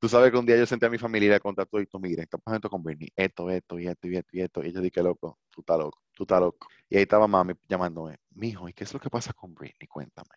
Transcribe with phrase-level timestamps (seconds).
[0.00, 1.80] Tú sabes que un día yo senté a mi familia y le conté a todo
[1.80, 4.64] y tú, mira, estamos haciendo con Britney, esto, esto, y esto, y esto, y esto.
[4.64, 6.68] Y yo dije, loco, tú estás loco, tú estás loco.
[6.88, 9.88] Y ahí estaba mami llamándome, mijo, ¿y qué es lo que pasa con Britney?
[9.88, 10.30] Cuéntame.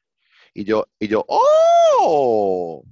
[0.53, 2.83] Y yo, y yo, ¡oh!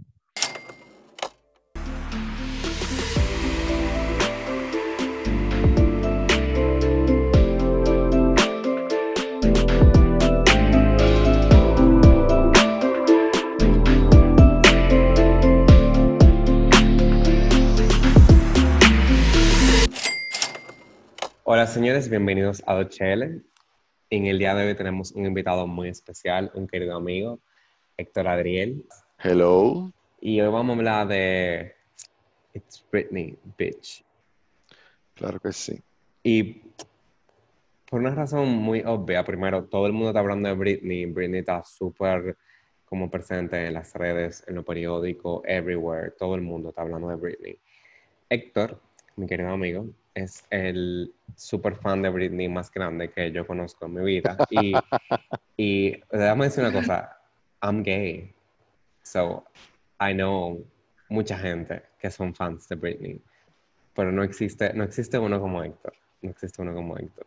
[21.51, 23.41] Hola señores, bienvenidos a Dochele.
[24.11, 27.39] En el día de hoy tenemos un invitado muy especial, un querido amigo,
[27.97, 28.85] Héctor Adriel.
[29.17, 29.91] Hello.
[30.21, 31.73] Y hoy vamos a hablar de
[32.53, 34.05] It's Britney, bitch.
[35.15, 35.81] Claro que sí.
[36.21, 36.61] Y
[37.89, 41.07] por una razón muy obvia, primero, todo el mundo está hablando de Britney.
[41.07, 42.37] Britney está súper
[42.85, 46.11] como presente en las redes, en los periódicos, everywhere.
[46.11, 47.57] Todo el mundo está hablando de Britney.
[48.29, 48.79] Héctor,
[49.15, 49.87] mi querido amigo,
[50.19, 54.37] es el super fan de Britney más grande que yo conozco en mi vida.
[54.49, 54.73] Y,
[55.57, 57.17] y déjame decir una cosa,
[57.61, 58.33] I'm gay.
[59.03, 59.43] So,
[59.99, 60.63] I know
[61.09, 63.21] mucha gente que son fans de Britney.
[63.95, 65.93] Pero no existe, no existe uno como Héctor.
[66.21, 67.25] No existe uno como Héctor.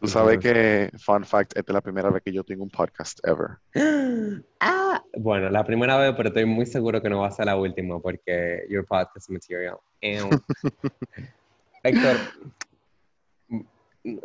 [0.00, 3.20] Tú sabes que, fun fact, esta es la primera vez que yo tengo un podcast
[3.26, 3.58] ever.
[4.60, 7.56] Ah, bueno, la primera vez, pero estoy muy seguro que no va a ser la
[7.56, 9.78] última porque your podcast material.
[11.82, 12.16] Héctor,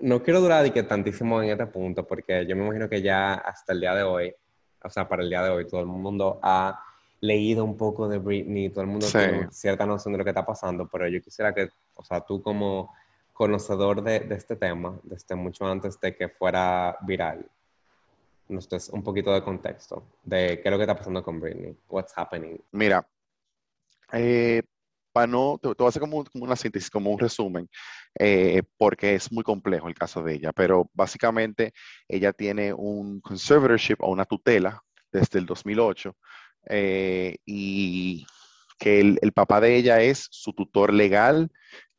[0.01, 3.73] no quiero durar que tantísimo en este punto, porque yo me imagino que ya hasta
[3.73, 4.33] el día de hoy,
[4.83, 6.83] o sea, para el día de hoy, todo el mundo ha
[7.21, 10.45] leído un poco de Britney, todo el mundo tiene cierta noción de lo que está
[10.45, 12.93] pasando, pero yo quisiera que, o sea, tú como
[13.31, 17.45] conocedor de, este tema, desde mucho antes de que fuera viral,
[18.49, 21.75] nos des un poquito de contexto de qué es lo que está pasando con Britney,
[21.89, 22.59] what's happening.
[22.71, 23.07] Mira,
[24.11, 24.61] eh,
[25.13, 27.69] para no, te, voy a hacer como, una síntesis, como un resumen,
[28.19, 31.73] eh, porque es muy complejo el caso de ella, pero básicamente
[32.07, 34.81] ella tiene un conservatorship o una tutela
[35.11, 36.15] desde el 2008
[36.69, 38.25] eh, y
[38.79, 41.51] que el, el, papá de ella es su tutor legal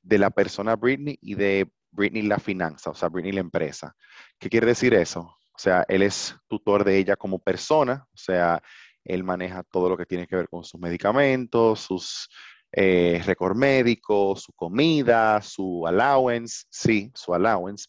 [0.02, 3.94] de la persona Britney y de Britney la finanza, o sea, Britney la empresa.
[4.38, 5.20] ¿Qué quiere decir eso?
[5.20, 8.60] O sea, él es tutor de ella como persona, o sea,
[9.04, 12.28] él maneja todo lo que tiene que ver con sus medicamentos, sus
[12.76, 17.86] eh, récord médico, su comida, su allowance, sí, su allowance,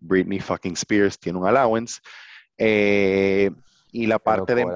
[0.00, 2.00] Britney, fucking Spears tiene un allowance,
[2.56, 3.50] eh,
[3.92, 4.66] y, la parte de,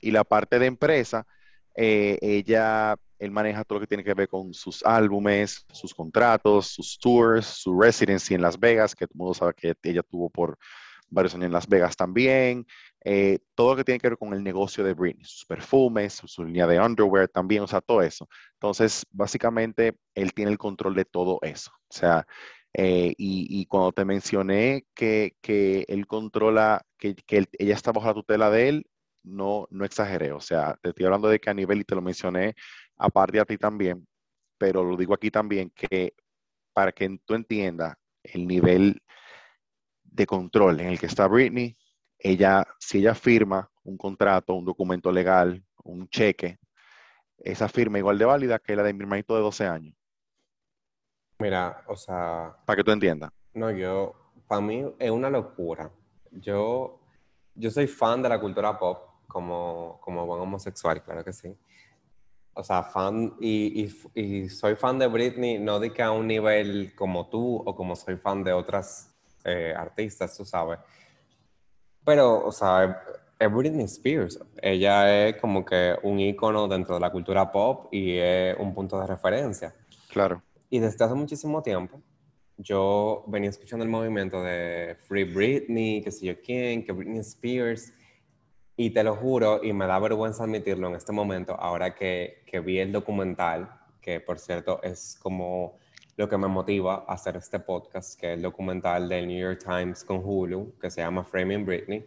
[0.00, 1.26] y la parte de empresa,
[1.74, 6.68] eh, ella, él maneja todo lo que tiene que ver con sus álbumes, sus contratos,
[6.68, 10.30] sus tours, su residency en Las Vegas, que todo el mundo sabe que ella tuvo
[10.30, 10.56] por
[11.08, 12.66] varios años en Las Vegas también,
[13.04, 16.44] eh, todo lo que tiene que ver con el negocio de Britney, sus perfumes, su,
[16.44, 18.28] línea de underwear también, o sea, todo eso.
[18.54, 21.70] Entonces, básicamente, él tiene el control de todo eso.
[21.88, 22.26] O sea,
[22.74, 25.34] eh, y, cuando te mencioné que,
[25.88, 28.86] él controla, que, ella está bajo la tutela de él,
[29.22, 30.32] no, no exageré.
[30.32, 32.54] O sea, te estoy hablando de que a nivel, y te lo mencioné
[32.96, 34.06] aparte a ti también,
[34.58, 36.14] pero lo digo aquí también, que
[36.72, 39.00] para que tú entiendas el nivel
[40.16, 41.76] de control en el que está Britney,
[42.18, 46.58] ella, si ella firma un contrato, un documento legal, un cheque,
[47.38, 49.94] esa firma igual de válida que la de mi hermanito de 12 años.
[51.38, 52.56] Mira, o sea...
[52.64, 53.30] Para que tú entiendas.
[53.52, 54.14] No, yo,
[54.48, 55.90] para mí es una locura.
[56.30, 56.98] Yo,
[57.54, 61.54] yo soy fan de la cultura pop como, como buen homosexual, claro que sí.
[62.54, 66.94] O sea, fan, y, y, soy fan de Britney, no de que a un nivel
[66.94, 69.15] como tú o como soy fan de otras
[69.46, 70.78] eh, artistas, tú sabes
[72.06, 73.02] pero, o sea,
[73.36, 74.38] es Britney Spears.
[74.62, 79.00] Ella es como que un icono dentro de la cultura pop y es un punto
[79.00, 79.74] de referencia.
[80.08, 80.40] Claro.
[80.70, 82.00] Y desde hace muchísimo tiempo,
[82.58, 87.92] yo venía escuchando el movimiento de Free Britney, que sé yo quién, que Britney Spears.
[88.76, 92.60] Y te lo juro, y me da vergüenza admitirlo en este momento, ahora que, que
[92.60, 93.68] vi el documental,
[94.00, 95.76] que por cierto es como
[96.16, 99.62] lo que me motiva a hacer este podcast, que es el documental del New York
[99.62, 102.06] Times con Hulu, que se llama Framing Britney,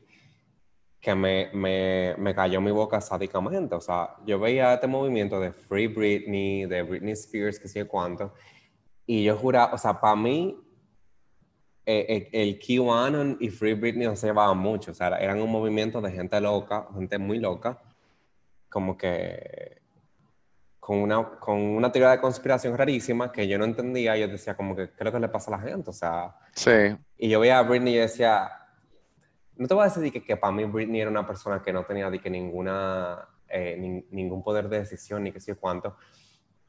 [0.99, 3.75] que me, me, me cayó mi boca sádicamente.
[3.75, 8.33] O sea, yo veía este movimiento de Free Britney, de Britney Spears, que sé cuánto,
[9.05, 10.55] y yo juraba, o sea, para mí,
[11.85, 15.51] eh, eh, el, QAnon y Free Britney no se llevaban mucho, o sea, eran un
[15.51, 17.81] movimiento de gente loca, gente muy loca,
[18.69, 19.78] como que
[20.89, 24.17] con una, con una teoría de conspiración rarísima que yo no entendía.
[24.17, 25.91] Yo decía, como que, ¿qué es lo que le pasa a la gente?
[25.91, 26.35] O sea.
[26.55, 26.97] Sí.
[27.15, 28.49] Y yo veía a Britney y decía,
[29.55, 31.83] no te voy a decir que, que para mí Britney era una persona que no
[31.83, 33.19] tenía de que ninguna
[33.49, 35.95] eh, ningún poder de decisión, ni qué sé cuánto.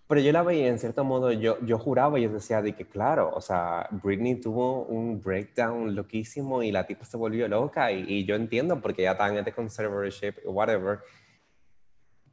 [0.06, 2.87] Pero yo la veía, en cierto modo, yo, yo juraba y yo decía de que,
[2.87, 8.05] claro, o sea, Britney tuvo un breakdown loquísimo y la tipa se volvió loca y,
[8.06, 10.99] y yo entiendo porque ya está en este conservatorship, whatever.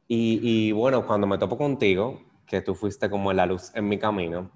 [0.08, 3.98] Y, y, bueno, cuando me topo contigo, que tú fuiste como la luz en mi
[3.98, 4.50] camino,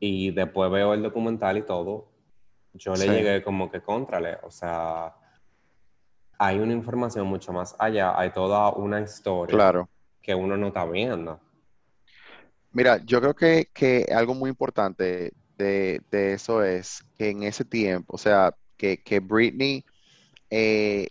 [0.00, 2.08] y después veo el documental y todo,
[2.72, 5.14] yo le llegué como que contrale, o sea,
[6.38, 9.88] hay una información mucho más allá, hay toda una historia claro.
[10.22, 11.40] que uno no está viendo.
[12.72, 18.18] Mira, yo creo que, algo muy importante de, eso es que en ese tiempo, o
[18.18, 19.84] sea, que, que Britney,
[20.50, 21.08] eh,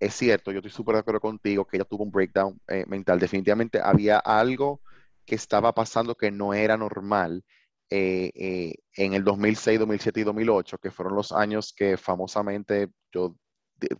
[0.00, 3.18] es cierto, yo estoy súper de acuerdo contigo que ella tuvo un breakdown eh, mental.
[3.18, 4.80] Definitivamente había algo
[5.24, 7.44] que estaba pasando que no era normal
[7.90, 13.34] eh, en el 2006, 2007 y 2008, que fueron los años que famosamente yo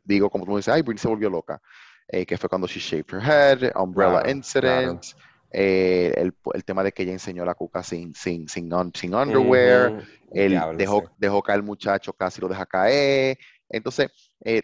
[0.05, 1.61] digo, como tú dices, ay, Britney se volvió loca,
[2.09, 5.05] que fue cuando she shaved her head, Umbrella Incident.
[5.50, 10.05] Eh, el, el, tema de que ella enseñó la cuca sin, sin, sin, sin underwear,
[10.33, 13.39] él dejó, dejó caer el muchacho, casi lo deja caer.
[13.69, 14.11] Entonces,
[14.45, 14.62] eh,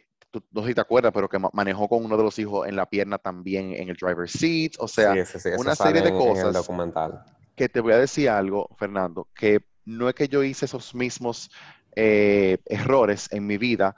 [0.50, 2.86] no sé si te acuerdas, pero que manejó con uno de los hijos en la
[2.86, 4.72] pierna también en el driver's seat.
[4.78, 5.14] O sea,
[5.56, 6.52] una serie de cosas.
[6.52, 7.24] documental.
[7.54, 11.50] Que te voy a decir algo, Fernando, que no es que yo hice esos mismos
[11.94, 13.94] eh, errores en mi vida,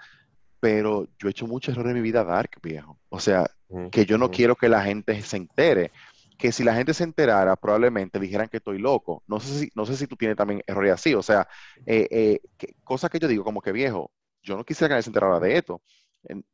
[0.60, 2.98] pero yo he hecho muchos errores en mi vida dark, viejo.
[3.08, 3.50] O sea,
[3.90, 5.90] que yo no quiero que la gente se entere
[6.36, 9.22] que si la gente se enterara, probablemente dijeran que estoy loco.
[9.26, 11.14] No sé si, no sé si tú tienes también errores así.
[11.14, 11.48] O sea,
[11.86, 12.40] eh, eh,
[12.84, 14.10] cosas que yo digo como que viejo,
[14.42, 15.82] yo no quisiera que nadie se enterara de esto.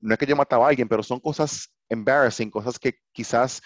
[0.00, 3.62] No es que yo mataba a alguien, pero son cosas embarrassing, cosas que quizás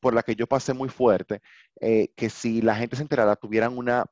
[0.00, 1.40] por las que yo pasé muy fuerte,
[1.80, 4.06] eh, que si la gente se enterara, tuvieran una,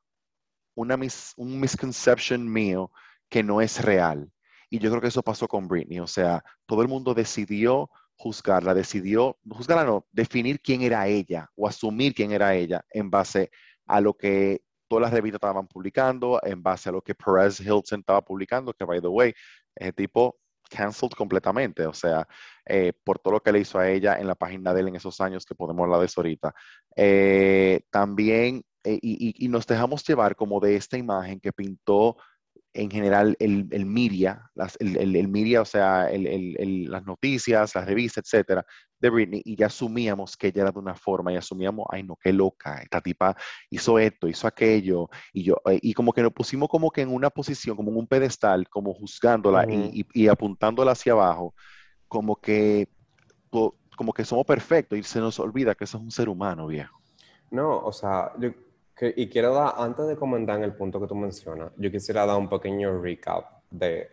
[0.75, 0.97] una
[1.37, 2.91] un misconception mío
[3.29, 4.31] que no es real.
[4.69, 5.99] Y yo creo que eso pasó con Britney.
[5.99, 11.67] O sea, todo el mundo decidió juzgarla, decidió, juzgarla no, definir quién era ella o
[11.67, 13.49] asumir quién era ella en base
[13.87, 17.99] a lo que todas las revistas estaban publicando, en base a lo que Perez Hilton
[18.01, 19.33] estaba publicando, que by the way,
[19.75, 20.37] ese tipo
[20.69, 22.27] cancelled completamente, o sea,
[22.65, 24.95] eh, por todo lo que le hizo a ella en la página de él en
[24.95, 26.53] esos años, que podemos hablar de eso ahorita.
[26.95, 32.17] Eh, también, eh, y, nos dejamos llevar como de esta imagen que pintó
[32.73, 38.65] en general el, el media, el, el, media, o sea, las noticias, las revistas, etcétera,
[38.99, 42.15] de Britney, y ya asumíamos que ella era de una forma, y asumíamos, ay no,
[42.21, 43.35] qué loca, esta tipa
[43.69, 47.13] hizo esto, hizo aquello, y yo, eh, y como que nos pusimos como que en
[47.13, 51.55] una posición, como en un pedestal, como juzgándola y, y, apuntándola hacia abajo,
[52.07, 52.87] como que,
[53.49, 56.99] como que somos perfectos, y se nos olvida que eso es un ser humano, viejo.
[57.49, 58.51] No, o sea, yo
[59.01, 62.37] y quiero dar, antes de comentar en el punto que tú mencionas, yo quisiera dar
[62.37, 64.09] un pequeño recap de,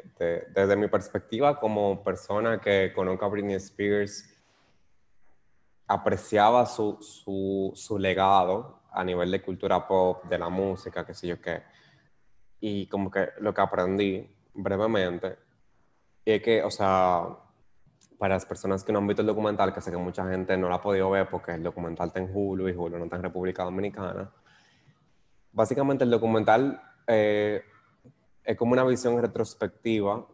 [0.55, 4.33] desde mi perspectiva como persona que conozco a Britney Spears,
[5.87, 11.29] apreciaba su, su, su legado a nivel de cultura pop, de la música, qué sé
[11.29, 11.63] yo qué.
[12.61, 15.37] Y como que lo que aprendí brevemente
[16.25, 17.29] es que, o sea,
[18.19, 20.69] para las personas que no han visto el documental, que sé que mucha gente no
[20.69, 23.23] lo ha podido ver porque el documental está en Hulu y Hulu no está en
[23.23, 24.31] República Dominicana,
[25.57, 27.63] básicamente el documental eh,
[28.45, 30.25] es como una visión retrospectiva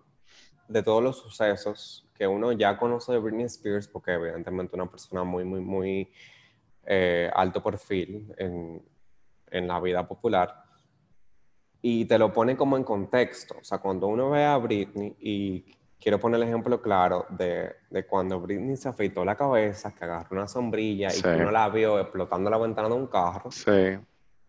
[0.67, 5.23] de todos los sucesos que uno ya conoce de Britney Spears, porque evidentemente una persona
[5.23, 6.13] muy, muy, muy
[6.85, 8.83] eh, alto perfil en,
[9.51, 10.65] en, la vida popular,
[11.81, 13.57] y te lo pone como en contexto.
[13.61, 15.65] O sea, cuando uno ve a Britney, y
[16.01, 20.37] quiero poner el ejemplo claro de, de cuando Britney se afeitó la cabeza, que agarró
[20.37, 23.51] una sombrilla y uno la vio explotando la ventana de un carro.
[23.53, 23.99] Sí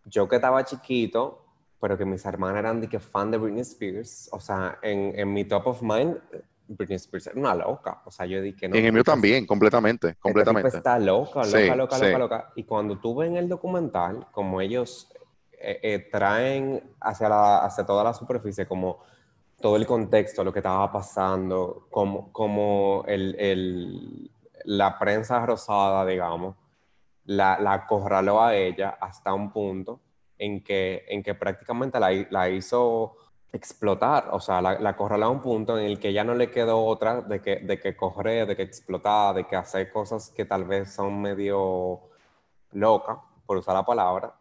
[0.06, 1.44] yo que estaba chiquito,
[1.80, 5.32] pero que mis hermanas eran de que fan de Britney Spears, o sea, en, en
[5.32, 6.16] mi top of mind,
[6.66, 8.00] Britney Spears era una loca.
[8.04, 8.76] O sea, yo dije no.
[8.76, 10.68] En el mío también, completamente, completamente.
[10.68, 12.52] Está loca, loca, loca, loca, loca.
[12.56, 15.10] Y cuando tú ves en el documental, como ellos
[15.52, 19.00] eh, eh, traen hacia, la, hacia toda la superficie, como
[19.60, 24.30] todo el contexto, lo que estaba pasando, como, como el, el,
[24.64, 26.56] la prensa rosada, digamos,
[27.26, 30.00] la, la acorraló a ella hasta un punto
[30.38, 33.16] en que, en que prácticamente la, la hizo
[33.52, 36.50] explotar, o sea, la, la, acorraló a un punto en el que ya no le
[36.50, 40.44] quedó otra de que, de que correr, de que explotar, de que hacer cosas que
[40.44, 42.00] tal vez son medio
[42.72, 44.34] locas, por usar la palabra,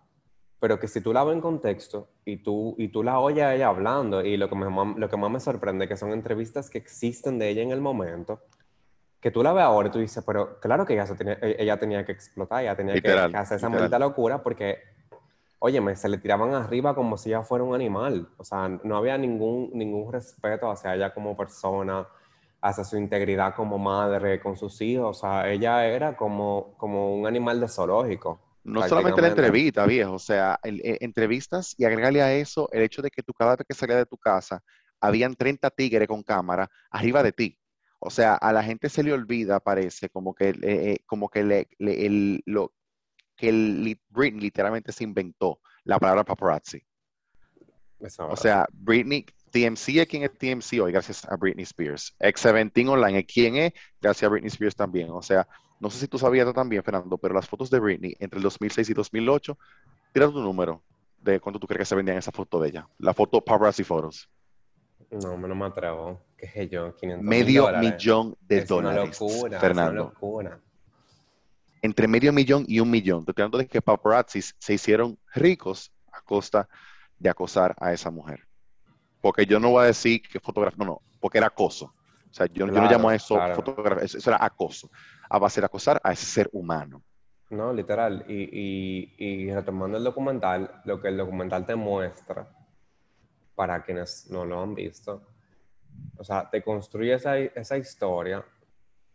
[0.60, 3.54] pero que si tú la ves en contexto y tú, y tú la oyes a
[3.54, 7.38] ella hablando, y lo que, lo que más me sorprende que son entrevistas que existen
[7.38, 8.42] de ella en el momento,
[9.24, 11.80] que tú la ves ahora y tú dices, pero claro que ella, tenía, e-, ella
[11.80, 14.80] tenía que explotar, ella tenía que, hacer esa maldita locura porque,
[15.60, 18.28] óyeme, se le tiraban arriba como si ella fuera un animal.
[18.36, 22.06] O sea, no había ningún, ningún respeto hacia ella como persona.
[22.60, 25.18] hacia su integridad como madre con sus hijos.
[25.18, 28.42] O sea, ella era como, como un animal de zoológico.
[28.66, 33.02] No solamente la entrevista, viejo, o sea, eh, entrevistas y agregarle a eso el hecho
[33.02, 34.62] de que tú cada vez que salías de tu casa,
[35.00, 37.58] habían 30 tigres con cámara arriba de ti.
[38.06, 41.70] O sea, a la gente se le olvida, parece, como que, eh, como que, le,
[41.80, 42.74] el, lo,
[43.38, 46.84] que el, Britney literalmente se inventó la palabra paparazzi.
[48.20, 52.14] O sea, Britney, TMC es quien es TMC hoy, gracias a Britney Spears.
[52.20, 55.10] X17 Online es quien es, gracias a Britney Spears también.
[55.12, 55.48] O sea,
[55.80, 58.90] no sé si tú sabías también, Fernando, pero las fotos de Britney entre el 2006
[58.90, 59.58] y 2008,
[60.12, 60.84] tira tu número
[61.22, 62.88] de cuánto tú crees que se vendían esa foto de ella.
[62.98, 64.30] La foto paparazzi photos.
[65.22, 66.22] No, no me atrevo.
[66.38, 66.96] ¿Qué es yo?
[66.96, 69.18] 500 Medio millón de dólares.
[69.60, 69.62] Fernando.
[69.62, 70.60] Es una locura.
[71.82, 73.20] Entre medio millón y un millón.
[73.28, 76.68] Estoy hablando de que paparazzi se hicieron ricos a costa
[77.20, 78.48] de acosar a esa mujer.
[79.22, 81.86] Porque yo no voy a decir que fotografía, no, no, porque era acoso.
[81.86, 84.90] O sea, yo, no llamo a eso fotografía, eso, era acoso.
[85.30, 87.04] A base de acosar a ese ser humano.
[87.50, 88.26] No, literal.
[88.28, 92.48] Y, y, y, retomando el documental, lo que el documental te muestra,
[93.56, 95.22] para quienes no lo han visto,
[96.18, 98.44] o sea, te construye esa, esa historia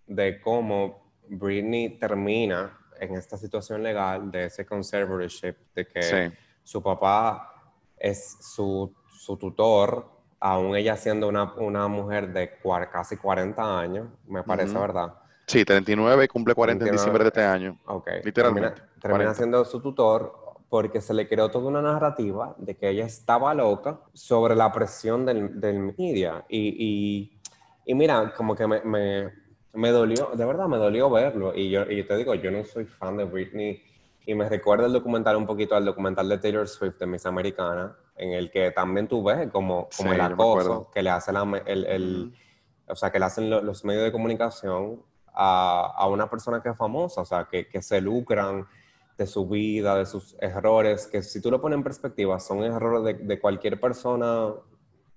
[0.06, 7.72] de cómo Britney termina en esta situación legal de ese conservatorship, de que su papá
[7.96, 10.08] es su, su tutor,
[10.40, 12.58] aún ella siendo una, una mujer de
[12.90, 15.14] casi 40 años, me parece, ¿verdad?
[15.46, 17.78] Sí, 39 y cumple 40 en diciembre de este año.
[17.86, 18.08] Ok.
[18.22, 18.82] Literalmente.
[19.00, 23.54] Termina, siendo su tutor porque se le creó toda una narrativa de que ella estaba
[23.54, 26.44] loca sobre la presión del, del media.
[26.48, 27.40] Y, y,
[27.86, 29.32] y, mira, como que me, me,
[29.72, 31.54] me, dolió, de verdad me dolió verlo.
[31.54, 33.82] Y yo, y te digo, yo no soy fan de Britney
[34.26, 37.96] y me recuerda el documental un poquito al documental de Taylor Swift de Miss Americana,
[38.14, 41.32] en el que también tú ves como, como el acoso que le hace
[41.64, 42.34] el, el
[42.86, 46.76] o sea, que le hacen los medios de comunicación a, a, una persona que es
[46.76, 48.66] famosa, o sea, que, que, se lucran
[49.18, 53.04] de su vida, de sus errores, que si tú lo pones en perspectiva, son errores
[53.04, 54.54] de, de cualquier persona,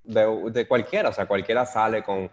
[0.03, 2.29] de, de, cualquiera, o sea, cualquiera sale con,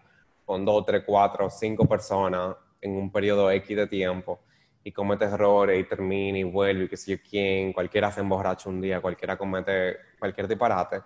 [0.46, 4.40] con dos, tres, cuatro, cinco personas en un periodo X de tiempo
[4.82, 8.70] y comete errores y termina y vuelve y que sé yo quién, cualquiera se emborracha
[8.70, 11.02] un día, cualquiera comete cualquier disparate.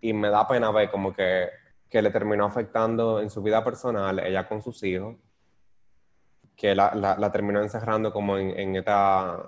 [0.00, 1.48] Y me da pena ver como que,
[1.90, 5.16] que le terminó afectando en su vida personal, ella con sus hijos,
[6.54, 9.42] que la, la, terminó encerrando como en, en, esta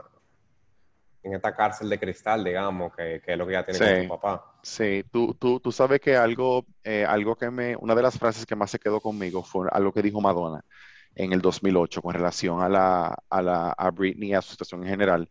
[1.25, 4.09] en esta cárcel de cristal, digamos, que, que es lo que ya tiene con su
[4.09, 4.53] papá.
[4.63, 8.45] Sí, tú, tú, tú sabes que algo, eh, algo que me, una de las frases
[8.45, 10.63] que más se quedó conmigo fue algo que dijo Madonna
[11.15, 14.83] en el 2008 con relación a, la, a, la, a Britney y a su situación
[14.83, 15.29] en general.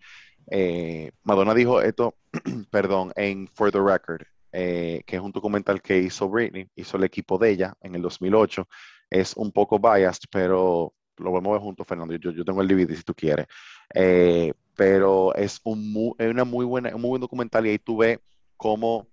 [0.49, 2.15] Eh, Madonna dijo esto,
[2.71, 7.03] perdón, en For the Record, eh, que es un documental que hizo Britney, hizo el
[7.03, 8.67] equipo de ella en el 2008.
[9.09, 12.15] Es un poco biased, pero lo vamos a ver juntos, Fernando.
[12.15, 13.47] Yo, yo tengo el DVD si tú quieres.
[13.93, 18.19] Eh, pero es un una muy buena, un muy buen documental y ahí tú ves
[18.57, 19.07] cómo,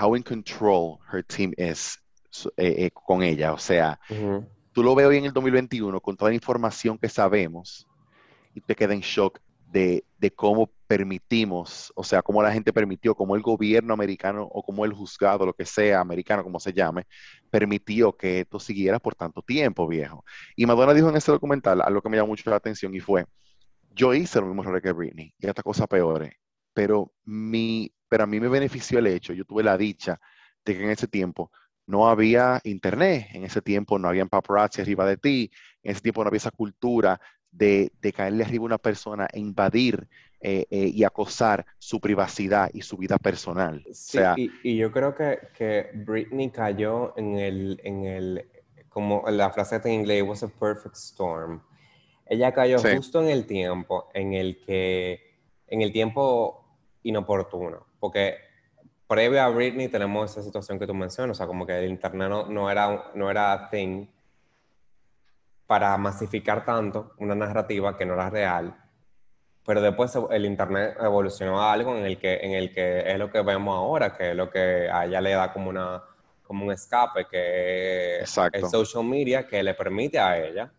[0.00, 1.98] how in control her team is
[3.06, 3.52] con ella.
[3.52, 3.98] O sea,
[4.72, 7.86] tú lo ves hoy en el 2021 con toda la información que sabemos
[8.54, 13.36] y te queda en shock de, cómo permitimos, o sea, cómo la gente permitió, cómo
[13.36, 17.06] el gobierno americano o como el juzgado, lo que sea, americano, como se llame,
[17.50, 20.24] permitió que esto siguiera por tanto tiempo, viejo.
[20.56, 23.26] Y Madonna dijo en ese documental algo que me llamó mucho la atención y fue,
[23.90, 26.32] yo hice lo mismo error que Britney y hasta cosas peores,
[26.72, 30.18] pero, mi, pero a mí me benefició el hecho, yo tuve la dicha
[30.64, 31.50] de que en ese tiempo
[31.86, 35.50] no había internet, en ese tiempo no había paparazzi arriba de ti,
[35.82, 37.18] en ese tiempo no había esa cultura
[37.50, 40.08] de, caerle arriba a una persona e invadir
[40.40, 43.84] eh, eh, y acosar su privacidad y su vida personal.
[43.92, 44.20] Sí,
[44.62, 48.48] y, yo creo que, que, Britney cayó en el, en el,
[48.88, 51.60] como la frase en inglés, was a perfect storm.
[52.26, 56.64] Ella cayó justo en el tiempo en el que, en el tiempo
[57.02, 58.36] inoportuno, porque
[59.06, 62.28] previo a Britney tenemos esa situación que tú mencionas, o sea, como que el internet
[62.28, 64.06] no, era, no era thing
[65.68, 68.74] para masificar tanto una narrativa que no era real,
[69.66, 73.30] pero después el internet evolucionó a algo en el que, en el que es lo
[73.30, 76.02] que vemos ahora, que es lo que a ella le da como, una,
[76.42, 80.72] como un escape, que es el social media que le permite a ella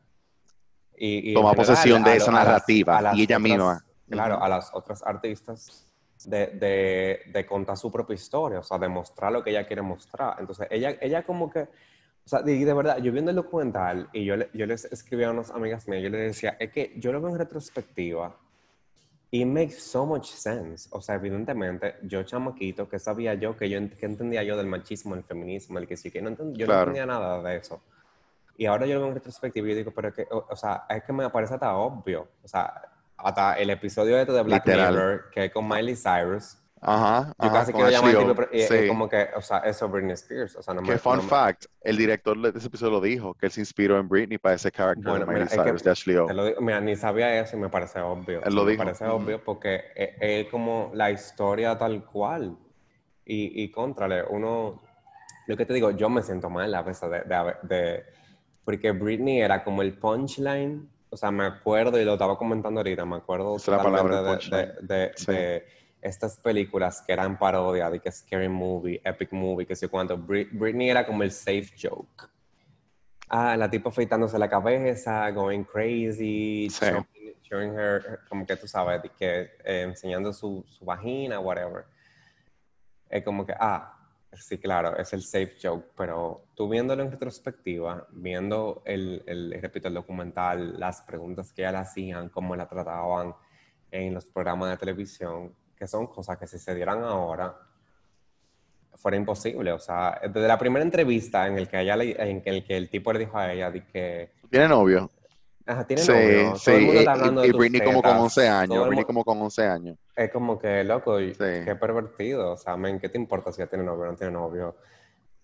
[0.97, 3.85] y, tomar posesión de esa narrativa y ella misma.
[4.09, 5.87] Claro, a las otras artistas
[6.25, 10.37] de, de, contar su propia historia, o sea, de mostrar lo que ella quiere mostrar.
[10.39, 11.67] Entonces, ella, ella como que,
[12.29, 15.31] o sea, de, de verdad, yo viendo el documental y yo, yo les escribí a
[15.31, 18.37] unas amigas mías, yo les decía, es que yo lo veo en retrospectiva
[19.31, 20.87] It makes so much sense.
[20.91, 25.15] O sea, evidentemente, yo chamaquito, que sabía yo, que yo que entendía yo del machismo,
[25.15, 27.81] el feminismo, el que sí, que no yo no entendía nada de eso.
[28.57, 31.13] Y ahora yo lo veo en retrospectiva y digo, pero que, o, sea, es que
[31.13, 32.27] me parece hasta obvio.
[32.43, 37.33] O sea, hasta el episodio de, de Black Mirror, que es con Miley Cyrus, Ajá,
[37.43, 38.87] Yo casi quiero llamar tipo, sí.
[38.87, 40.55] como que, o sea, eso Britney Spears.
[40.55, 43.51] O sea, no que fun fact, el director de ese episodio lo dijo, que él
[43.51, 46.27] se inspiró en Britney para ese carácter bueno, de Miley Cyrus, de Ashley O.
[46.61, 48.41] mira, ni sabía eso y me parece obvio.
[48.43, 48.83] Él lo me dijo.
[48.83, 52.57] Me parece obvio porque es, como la historia tal cual.
[53.25, 54.81] Y, y contrale, uno,
[55.47, 58.05] lo que te digo, yo me siento mal a veces de, de, de,
[58.63, 63.05] porque Britney era como el punchline, o sea, me acuerdo y lo estaba comentando ahorita,
[63.05, 65.65] me acuerdo es la palabra de, de, de
[66.01, 70.17] estas películas que eran parodia de que Scary Movie, Epic Movie, que sé cuánto.
[70.17, 72.29] Britney era como el safe joke.
[73.27, 76.67] Ah, la tipo afeitándose la cabeza, going crazy,
[77.43, 81.85] showing, her, como que tú sabes, que eh, enseñando su, su vagina, whatever.
[83.07, 83.99] Es como que, ah,
[84.33, 89.87] sí, claro, es el safe joke, pero tú viéndolo en retrospectiva, viendo el, el, repito,
[89.87, 93.35] el documental, las preguntas que ella le hacían, cómo la trataban
[93.91, 97.57] en los programas de televisión, que son cosas que si se dieran ahora,
[98.95, 99.71] fuera imposible.
[99.71, 103.13] O sea, desde la primera entrevista en el que, ella en el, que el tipo
[103.13, 104.31] le dijo a ella de que...
[104.51, 105.09] ¿Tiene novio?
[105.65, 106.55] Ajá, tiene novio.
[106.57, 108.87] Sí, y, y, Britney como con 11 años.
[108.87, 109.97] Britney como con 11 años.
[110.15, 112.51] Es como que, loco, qué pervertido.
[112.51, 114.75] O sea, men, ¿qué te importa si ella tiene novio o no tiene novio?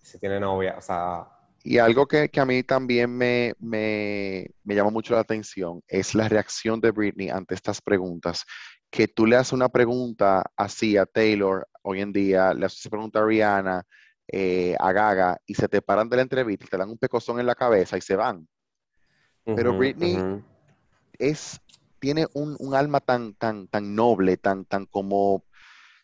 [0.02, 1.28] Si tiene novia, o sea...
[1.64, 6.14] Y algo que, que a mí también me, me, me llama mucho la atención es
[6.14, 8.46] la reacción de Britney ante estas preguntas
[8.96, 12.92] que tú le haces una pregunta así a Taylor hoy en día, le haces una
[12.92, 13.86] pregunta a Rihanna,
[14.26, 17.42] eh, a Gaga, y se te paran de la entrevista y te dan un pecozón
[17.42, 18.48] en la cabeza y se van.
[19.44, 20.18] Pero Britney
[21.20, 21.60] es,
[22.00, 25.44] tiene un, alma tan, tan, tan noble, tan, tan como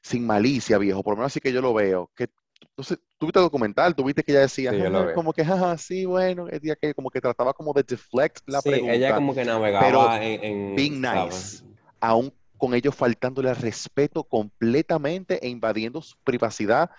[0.01, 1.01] sin malicia, viejo.
[1.01, 2.11] Por lo menos así que yo lo veo.
[2.13, 2.27] Que,
[2.59, 4.73] entonces, tú viste el documental, tú viste que ella decía,
[5.15, 8.59] como que, jaja, sí, bueno, el día que como que trataba como de deflect la
[8.59, 11.63] sí, ella como que navegaba en, Being nice.
[11.99, 16.91] Aún con ellos faltándole respeto completamente e invadiendo su privacidad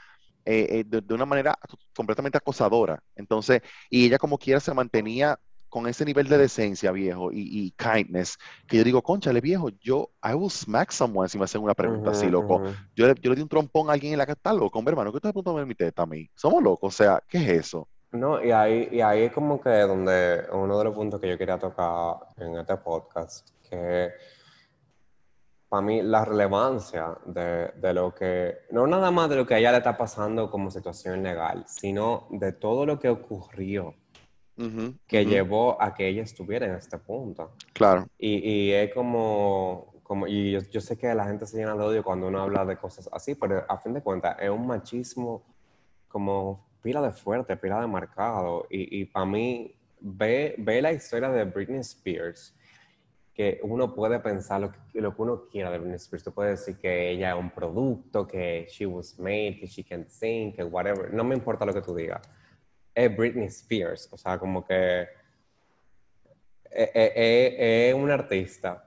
[0.44, 1.57] eh, eh, de, una manera
[1.94, 3.01] completamente acosadora.
[3.14, 8.38] Entonces, y ella como quiera se mantenía con ese nivel de decencia, viejo, y, kindness,
[8.66, 12.11] que yo digo, conchale, viejo, yo, I will smack someone si me hacen una pregunta
[12.11, 12.64] así, loco.
[12.96, 15.12] yo, le, yo, le, di un trompón a alguien en la que está loco, hermano,
[15.12, 16.29] ¿qué te preguntando mi teta a mí?
[16.35, 17.88] Somos locos, o sea, ¿qué es eso?
[18.11, 21.38] No, y ahí, y ahí es como que donde uno de los puntos que yo
[21.38, 24.11] quería tocar en este podcast, que
[25.72, 29.58] para mí la relevancia de, de, lo que, no nada más de lo que a
[29.58, 33.94] ella le está pasando como situación legal, sino de todo lo que ocurrió
[35.08, 37.52] que llevó a que ella estuviera en este punto.
[37.72, 38.06] Claro.
[38.18, 41.82] Y, y es como, como y yo, yo, sé que la gente se llena de
[41.82, 45.42] odio cuando uno habla de cosas así, pero a fin de cuentas es un machismo
[46.06, 48.66] como pila de fuerte, pila de marcado.
[48.68, 52.54] Y, y para mí, ve, ve la historia de Britney Spears
[53.35, 56.25] que uno puede pensar lo que, lo que uno quiera de Britney Spears.
[56.25, 60.09] Tú puedes decir que ella es un producto, que she was made, que she can
[60.09, 61.12] sing, que whatever.
[61.12, 62.21] No me importa lo que tú digas.
[62.95, 64.09] Es Britney Spears.
[64.12, 65.09] O sea, como que
[66.71, 68.87] es, es, un artista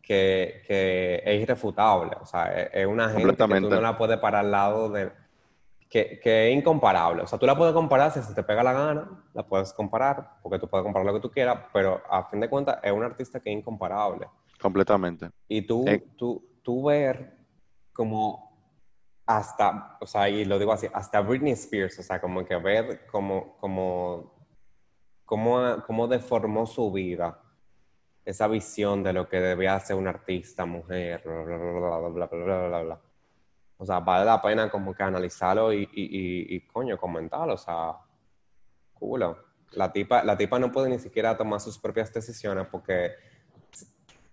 [0.00, 2.16] que, que, es irrefutable.
[2.20, 5.10] O sea, es, una gente que tú no la puedes parar al lado de
[5.92, 7.22] que, que, es incomparable.
[7.22, 10.38] O sea, tú la puedes comparar si se te pega la gana, la puedes comparar,
[10.42, 13.02] porque tú puedes comparar lo que tú quieras, pero a fin de cuentas es un
[13.02, 14.26] artista que es incomparable.
[14.58, 15.28] Completamente.
[15.48, 16.02] Y tú, eh.
[16.16, 17.36] tú, tú ver
[17.92, 18.56] como
[19.26, 23.04] hasta, o sea, y lo digo así, hasta Britney Spears, o sea, como que ver
[23.04, 24.32] como, como,
[25.26, 27.38] cómo, cómo deformó su vida,
[28.24, 32.44] esa visión de lo que debía ser un artista, mujer, bla, bla, bla, bla, bla,
[32.44, 33.00] bla, bla, bla.
[33.82, 37.54] O sea, vale la pena como que analizarlo y, y, y, coño, comentarlo.
[37.54, 37.96] O sea,
[38.94, 39.36] culo.
[39.72, 43.10] La tipa, la tipa no puede ni siquiera tomar sus propias decisiones porque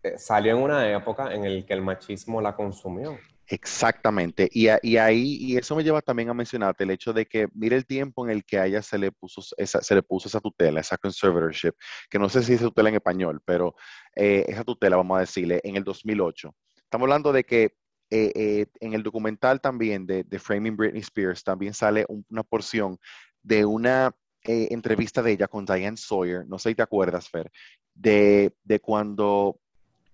[0.04, 3.18] eh, salió en una época en la que el machismo la consumió.
[3.48, 4.48] Exactamente.
[4.54, 7.76] Y, y, ahí, y eso me lleva también a mencionarte el hecho de que mire
[7.76, 10.40] el tiempo en el que a ella se le puso esa, se le puso esa
[10.40, 11.74] tutela, esa conservatorship,
[12.08, 13.74] que no sé si es tutela en español, pero
[14.16, 16.54] eh, esa tutela, vamos a decirle, en el 2008.
[16.76, 17.80] Estamos hablando de que
[18.12, 22.98] eh, eh, en el documental también de, Framing Britney Spears también sale una porción
[23.44, 27.52] de una eh, entrevista de ella con Diane Sawyer, no sé si te acuerdas, Fer,
[27.94, 29.60] de, de cuando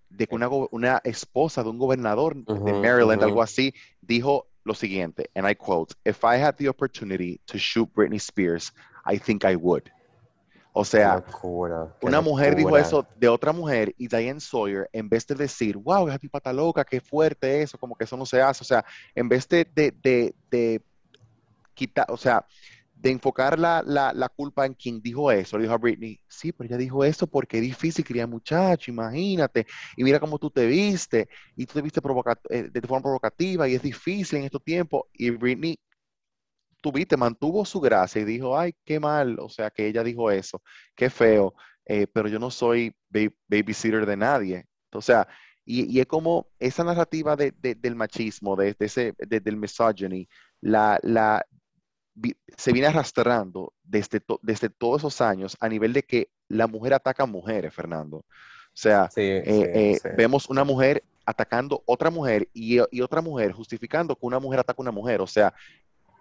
[0.09, 5.29] de que una, una, esposa de un gobernador de Maryland, algo así, dijo lo siguiente,
[5.35, 8.71] and I quote, if I had the opportunity to shoot Britney Spears,
[9.05, 9.89] I think I would.
[10.75, 15.27] O sea, Locura, una mujer dijo eso de otra mujer y Diane Sawyer, en vez
[15.27, 18.41] de decir, wow, esa tipa está loca, qué fuerte eso, como que eso no se
[18.41, 18.85] hace, o sea,
[19.15, 20.83] en vez de, de, de, de
[21.73, 22.45] quitar, o sea,
[22.93, 26.51] de enfocar la, la, la culpa en quien dijo eso, le dijo a Britney, sí,
[26.53, 29.65] pero ella dijo eso porque es difícil criar muchacho, imagínate,
[29.97, 33.67] y mira cómo tú te viste, y tú te viste provoca- eh, de forma provocativa,
[33.67, 35.77] y es difícil en estos tiempos, y Britney,
[36.85, 40.61] tuviste, mantuvo su gracia y dijo, ay, qué mal, o sea, que ella dijo eso,
[40.95, 41.53] qué feo,
[41.85, 44.65] eh, pero yo no soy ba- babysitter de nadie.
[44.93, 45.27] O sea,
[45.65, 49.57] y, y es como esa narrativa de- de- del machismo, de, de ese, de- del
[49.57, 50.27] misogyny,
[50.61, 51.43] la, la,
[52.57, 56.93] se viene arrastrando desde, to- desde todos esos años a nivel de que la mujer
[56.93, 58.17] ataca a mujeres, Fernando.
[58.17, 60.09] O sea, Sí, eh, sí, eh, sí.
[60.15, 64.79] vemos una mujer atacando otra mujer y, y otra mujer justificando que una mujer ataca
[64.79, 65.21] a una mujer.
[65.21, 65.53] O sea,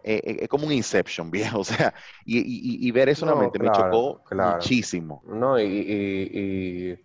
[0.05, 1.61] eh, eh, es como un Inception, viejo.
[1.61, 4.59] O sea, y, y- y ver eso No, nuevamente me chocó claro.
[4.59, 5.23] muchísimo.
[5.27, 6.99] No, y,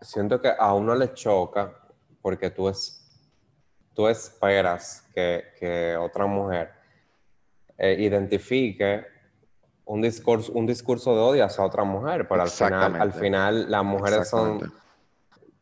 [0.00, 1.74] siento que a uno le choca
[2.22, 3.06] porque tú, es,
[3.94, 6.70] tú esperas que, que otra mujer
[7.78, 9.04] eh, identifique
[9.86, 13.84] un discurso, un discurso de odio hacia otra mujer, pero al final, al final las
[13.84, 14.72] mujeres son,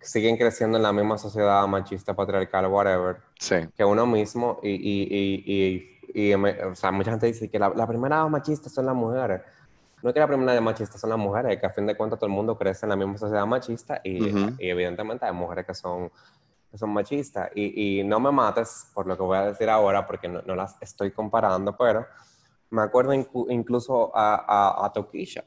[0.00, 5.02] siguen creciendo en la misma sociedad machista, patriarcal, whatever, Sí, que uno mismo y, y,
[5.10, 8.94] y, y, y o sea, mucha gente dice que la, la primera machista son las
[8.94, 9.42] mujeres.
[10.02, 12.18] No es que la primera machista son las mujeres, es que a fin de cuentas
[12.18, 14.54] todo el mundo crece en la misma sociedad machista y, Ujú.
[14.58, 16.10] y evidentemente hay mujeres que son,
[16.70, 17.50] que son machistas.
[17.54, 20.54] Y, y no me mates por lo que voy a decir ahora porque no, no
[20.54, 22.06] las estoy comparando, pero
[22.70, 25.42] me acuerdo incluso a, a, a Tokisha.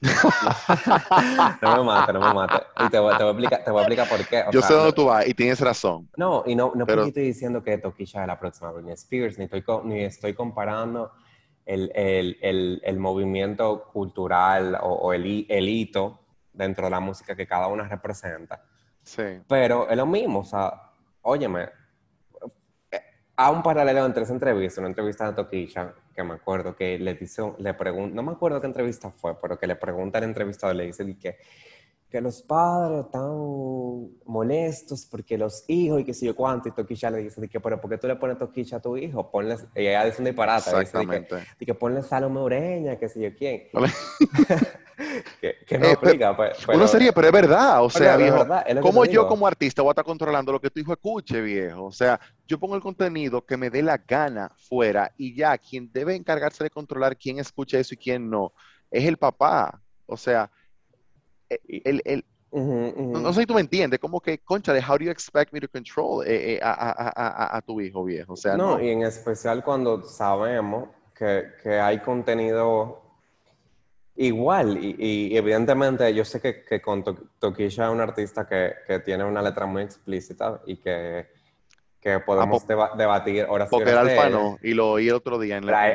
[1.62, 2.60] no me mates, no me mates.
[2.84, 4.42] Y te voy, te voy a explicar, te voy a explicar por qué.
[4.46, 6.08] o yo sea, sé no- dónde tú vas y tienes razón.
[6.16, 9.38] no, y no, no Pero- porque estoy diciendo que Tokisha es la próxima Britney Spears,
[9.38, 11.12] ni estoy, ni estoy comparando
[11.66, 16.20] el, el, el, el movimiento cultural o, o el, el hito
[16.52, 18.62] dentro de la música que cada una representa.
[19.02, 20.72] Sí, Pero es lo mismo, o sea,
[21.22, 21.68] óyeme,
[23.36, 27.14] a un paralelo entre esa entrevista, una entrevista de Tokisha, que me acuerdo que le
[27.14, 30.76] dice, le pregunta, no me acuerdo qué entrevista fue, pero que le pregunta al entrevistador,
[30.76, 31.38] le dice di que,
[32.08, 33.32] que los padres están
[34.24, 37.58] molestos porque los hijos y que sé yo cuánto, y Tokisha le dice, di que,
[37.58, 39.30] pero ¿por qué tú le pones Tokisha a tu hijo?
[39.30, 43.20] Ponle, y ella dice un disparate, dice di que, que ponle Salome Ureña, que sé
[43.20, 43.88] yo quién, Vale.
[45.40, 48.74] que, que no Eh, pero, Uno sería, pero es verdad, o sea, viejo, verdad, es
[48.74, 50.92] lo que ¿cómo te yo como artista voy a estar controlando lo que tu hijo
[50.92, 51.86] escuche, viejo?
[51.86, 55.90] O sea, yo pongo el contenido que me dé la gana fuera y ya, quien
[55.92, 58.52] debe encargarse de controlar quién escucha eso y quién no,
[58.90, 59.80] es el papá.
[60.06, 60.50] O sea,
[61.48, 64.96] eh, el, el- no, no sé si tú me entiendes, como que, concha, de how
[64.96, 68.04] do you expect me to control eh, eh, a, a- a- a- a tu hijo,
[68.04, 68.34] viejo?
[68.34, 68.84] O sea, no, no.
[68.84, 73.03] y en especial cuando sabemos que, que hay contenido
[74.16, 74.78] igual.
[74.82, 79.00] Y, y evidentemente yo sé que, que con To- Tokisha es un artista que, que
[79.00, 81.26] tiene una letra muy explícita y que,
[82.00, 84.36] que podemos po- deba- debatir horas Porque el horas de alfa ella.
[84.36, 85.94] no, y lo oí el otro día en la, ahí,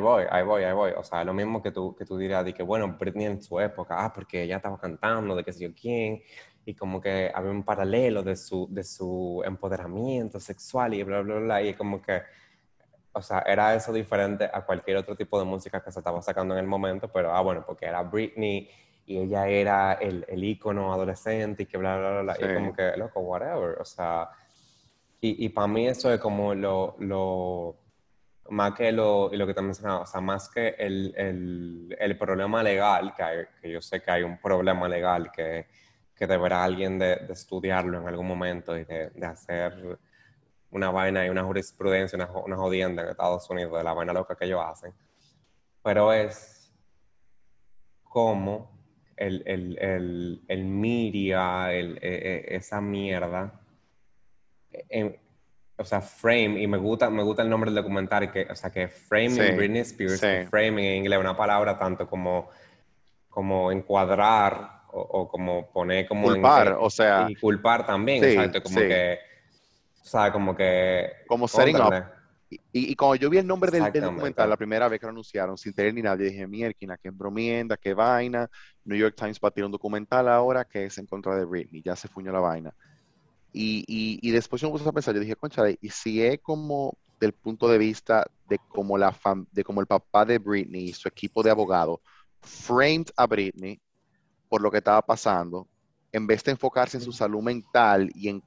[0.00, 0.92] voy, ahí voy, ahí voy.
[0.96, 3.60] O sea, lo mismo que tú, que tú dirás de que, bueno, Britney en su
[3.60, 6.22] época, ah, porque ella estaba cantando, de que sé yo quién,
[6.64, 11.36] y como que había un paralelo de su, de su empoderamiento sexual y bla, bla,
[11.36, 12.22] bla, y como que,
[13.12, 16.54] o sea, era eso diferente a cualquier otro tipo de música que se estaba sacando
[16.54, 18.68] en el momento, pero, ah, bueno, porque era Britney
[19.06, 22.54] y ella era el, el ícono adolescente y que bla, bla, bla, bla, y Sí.
[22.54, 24.28] como que, loco, whatever, o sea,
[25.20, 27.76] y, y para mí eso es como lo, lo
[28.50, 32.18] más que lo, y lo que te mencionaba, o sea, más que el, el, el
[32.18, 35.66] problema legal, que, hay- que yo sé que hay un problema legal que,
[36.14, 39.98] que deberá alguien de, de estudiarlo en algún momento y de, de hacer
[40.70, 44.36] una vaina y una jurisprudencia, una, una jodienda en Estados Unidos de la vaina loca
[44.36, 44.92] que ellos hacen.
[45.82, 46.72] Pero es
[48.02, 48.78] como
[49.16, 53.52] el, el, el, el media, el, eh, eh, esa mierda,
[54.88, 55.16] en-
[55.76, 58.70] o sea, frame, y me gusta, me gusta el nombre del documental, que, o sea,
[58.70, 60.26] que framing Sí, Britney Spears, sí.
[60.50, 62.50] framing en inglés, una palabra tanto como,
[63.30, 68.26] como encuadrar o, o como poner como Culpar, en- o sea, y culpar también, sí,
[68.38, 69.18] exacto, como que,
[70.00, 71.94] o sea, como que, como setting up.
[72.50, 75.10] Y, y cuando yo vi el nombre del, del documental la primera vez que lo
[75.10, 78.50] anunciaron, sin tener ni nadie, dije, mierda, qué bromienda, qué vaina.
[78.84, 81.80] New York Times va a tirar un documental ahora que es en contra de Britney,
[81.80, 82.74] ya se fuñó la vaina.
[83.52, 86.40] Y, y, y después yo me puse a pensar, yo dije, concha, y si es
[86.40, 90.84] como del punto de vista de como, la fam- de como el papá de Britney
[90.84, 92.00] y su equipo de abogados
[92.40, 93.80] framed a Britney
[94.48, 95.68] por lo que estaba pasando,
[96.10, 98.42] en vez de enfocarse en su salud mental y en,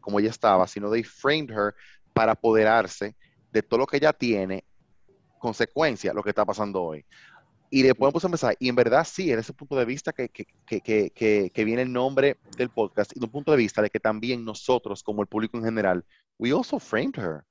[0.00, 1.74] cómo ella estaba, sino they framed her
[2.12, 3.16] para apoderarse
[3.52, 4.64] de todo lo que ella tiene,
[5.38, 7.04] consecuencia, lo que está pasando hoy.
[7.70, 10.28] Y después puse a pensar, y en verdad sí, en ese punto de vista que,
[10.28, 13.82] que, que, que, que viene el nombre del podcast, y de un punto de vista
[13.82, 16.04] de que también nosotros, como el público en general,
[16.38, 17.42] we also framed her.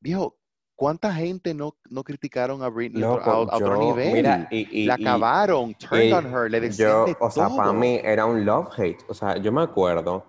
[0.00, 0.36] Viejo,
[0.74, 4.12] ¿cuánta gente no, no criticaron a Britney a, Loco, a otro yo- nivel?
[4.12, 7.30] mira, y- y- la y- acabaron, turned y on her, le decían yo, de o
[7.30, 7.56] sea, todo.
[7.56, 9.04] para mí era un love-hate.
[9.08, 10.26] O sea, yo me acuerdo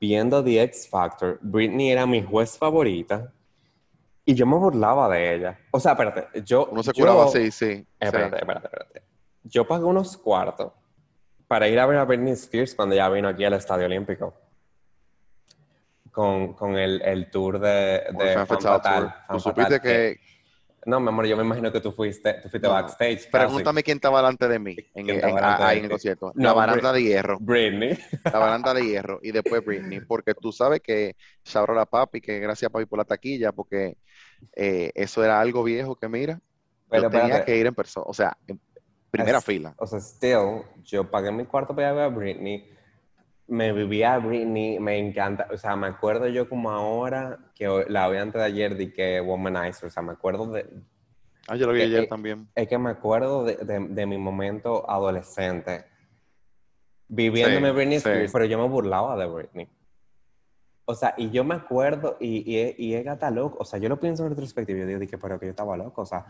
[0.00, 3.32] viendo The X Factor, Britney era mi juez favorita
[4.24, 5.58] y yo me burlaba de ella.
[5.70, 6.66] O sea, espérate, yo...
[6.66, 7.76] Uno se yo- curaba así, sí.
[7.76, 7.86] sí.
[8.00, 9.02] Espérate, espérate, espérate.
[9.42, 10.72] Yo pagué unos cuartos
[11.46, 14.34] para ir a ver a Britney Spears cuando ella vino aquí al Estadio Olímpico.
[16.10, 18.80] Con, con el, el tour de, de Fan Fatal.
[18.80, 19.12] Tour.
[19.26, 20.20] Fan Tú supiste que,
[20.86, 23.30] No, mi amor, yo me imagino que tú fuiste, tú fuiste No, backstage.
[23.30, 23.30] casi.
[23.30, 26.32] pregúntame quién estaba delante de mí en, ¿Quién en- de el concierto.
[26.34, 27.38] No, la baranda de hierro.
[27.40, 27.98] Britney.
[28.32, 32.40] La baranda de hierro y después Britney, porque tú sabes que Shaura la papi, que
[32.40, 33.96] gracias papi por la taquilla, porque
[34.56, 36.40] eh, eso era algo viejo que mira,
[36.88, 37.52] Pero yo tenía espérate.
[37.52, 38.60] que ir en persona, o sea, en
[39.10, 39.74] primera fila.
[39.78, 42.68] O sea, still, yo pagué mi cuarto para ir a ver a Britney.
[43.46, 45.46] Me vivía a Britney, me encanta.
[45.52, 48.92] O sea, me acuerdo yo como ahora que hoy- la vi antes de ayer de
[48.92, 49.86] que Womanizer.
[49.86, 50.66] O sea, me acuerdo de.
[51.48, 52.48] Ah, yo lo vi ayer eh, también.
[52.54, 55.84] Es que me acuerdo de, de- de mi momento adolescente.
[57.08, 58.08] Viviéndome Sí, Britney sí.
[58.08, 59.68] Spears, pero yo me burlaba de Britney.
[60.86, 63.58] O sea, y yo me acuerdo, y, y, y ella está loco.
[63.60, 66.02] O sea, yo lo pienso en retrospectiva yo digo, dije, pero que yo estaba loco.
[66.02, 66.24] O sea,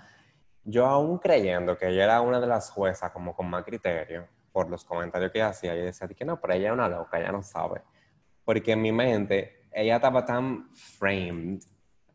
[0.65, 4.71] yo aún creyendo que ella era una de las juezas como con más criterio por
[4.71, 7.43] los comentarios que hacía, yo decía que no, pero ella es una loca, ella no
[7.43, 7.83] sabe.
[8.45, 11.61] Porque en mi mente, ella estaba tan framed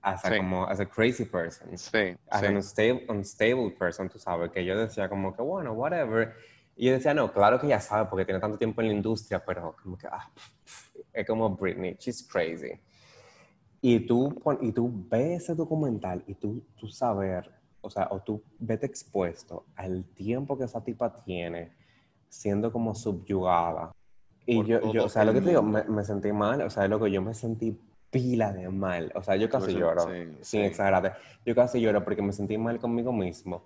[0.01, 0.37] as a, Sí.
[0.37, 2.45] como, as a crazy person, Sí, as sí.
[2.45, 6.33] an unstable, unstable person, tú sabes, que yo decía como que, bueno, whatever.
[6.77, 9.43] Y yo decía, no, claro que ella sabe porque tiene tanto tiempo en la industria,
[9.45, 10.31] pero como que, ah,
[11.11, 12.79] es como Britney, she's crazy.
[13.81, 18.41] Y tú, y tú ves ese documental y tú, tú saber, o sea, o tú
[18.59, 21.77] vete expuesto al tiempo que esa tipa tiene
[22.29, 23.91] siendo como subyugada.
[24.45, 26.69] Y Por yo, yo, o sea, lo que te digo, me, me sentí mal, o
[26.69, 27.77] sea, loco, yo me sentí
[28.09, 29.11] pila de mal.
[29.15, 30.61] O sea, yo casi lloro, sí, sin sí.
[30.61, 31.11] exagerarte.
[31.45, 33.63] Yo casi lloro porque me sentí mal conmigo mismo.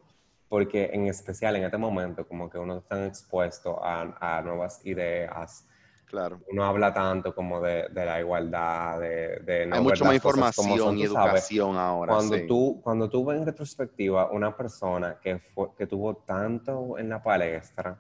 [0.50, 5.68] Porque en especial en este momento, como que uno está expuesto a, a nuevas ideas,
[6.06, 6.42] Claro.
[6.52, 10.78] uno habla tanto como de, de la igualdad, de, de no Hay mucho más información
[10.78, 11.32] son, y tú sabes.
[11.32, 12.14] educación ahora.
[12.14, 12.46] Cuando sí.
[12.48, 17.24] tú, cuando tú ves en retrospectiva una persona que, fue, que tuvo tanto en la
[17.24, 18.00] palestra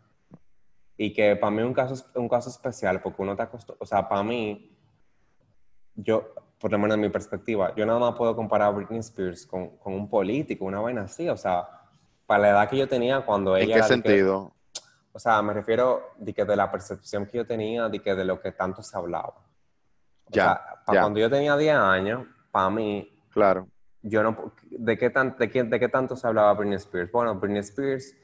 [0.97, 3.85] y que para mí es un caso, un caso especial porque uno está acostumbrado, o
[3.85, 4.77] sea, para mí,
[5.95, 9.45] yo, por lo menos en mi perspectiva, yo nada más puedo comparar a Britney Spears
[9.45, 11.67] con, con un político, una vaina así, o sea,
[12.25, 13.73] para la edad que yo tenía cuando ¿En ella...
[13.73, 14.53] qué era de que- sentido?
[15.15, 18.25] o sea, me refiero de que de la percepción que yo tenía, de que de
[18.25, 19.27] lo que tanto se hablaba.
[20.25, 21.01] O Ya, sea, para ya.
[21.01, 23.67] cuando yo tenía 10 años, para mí, Claro.
[24.01, 27.11] yo no, ¿de qué, tan, de, qué, de qué tanto se hablaba Britney Spears?
[27.11, 28.15] Bueno, Britney Spears,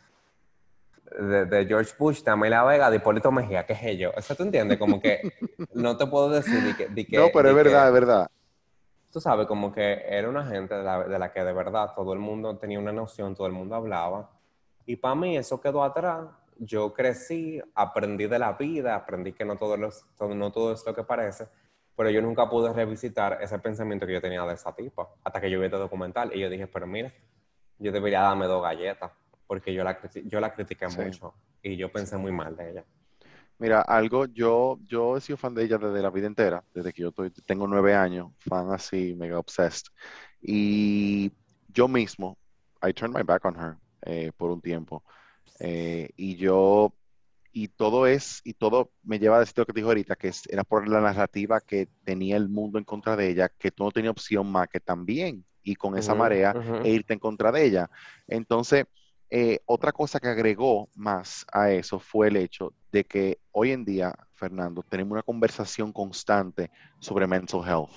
[1.18, 4.12] de, de George Bush, de Amelia Vega, de Hipólito Mejía, qué sé yo.
[4.16, 5.22] Eso tú entiendes, como que
[5.74, 6.88] no te puedo decir de que...
[6.88, 8.32] de que- no, pero es que- verdad, es verdad.
[9.12, 12.14] Tú sabes, como que era una gente de la, de la que de verdad todo
[12.14, 14.30] el mundo tenía una noción, todo el mundo hablaba.
[14.86, 16.28] Y para mí eso quedó atrás.
[16.60, 20.86] Yo crecí, aprendí de la vida, aprendí que no todo, los, todo- no todo es
[20.86, 21.48] lo que parece,
[21.96, 25.50] pero yo nunca pude revisitar ese pensamiento que yo tenía de esa tipa, hasta que
[25.50, 27.12] yo vi este documental y yo dije, pero mira,
[27.80, 29.12] yo debería darme dos galletas,
[29.50, 31.02] porque yo la, yo la critiqué Sí.
[31.02, 31.34] mucho
[31.64, 32.86] y yo pensé muy mal de ella.
[33.58, 37.02] Mira, algo, yo, yo he sido fan de ella desde la vida entera, desde que
[37.02, 39.88] yo estoy- tengo nueve años, fan así, mega obsessed.
[40.42, 41.32] Y
[41.68, 42.38] yo mismo,
[42.82, 45.04] I turned my back on her eh, por un tiempo.
[45.60, 46.96] Eh, y yo,
[47.54, 50.30] y todo es, y todo me lleva a decir lo que te dijo ahorita, que
[50.30, 53.84] es- era por la narrativa que tenía el mundo en contra de ella, que tú
[53.86, 56.78] no tenías opción más que también, y con esa Ujú, marea, ujú.
[56.82, 57.90] e irte en contra de ella.
[58.28, 58.86] Entonces,
[59.30, 63.86] eh, otra cosa que agregó más a eso fue el hecho de que hoy en
[63.86, 67.92] día, Fernando, tenemos una conversación constante sobre mental health.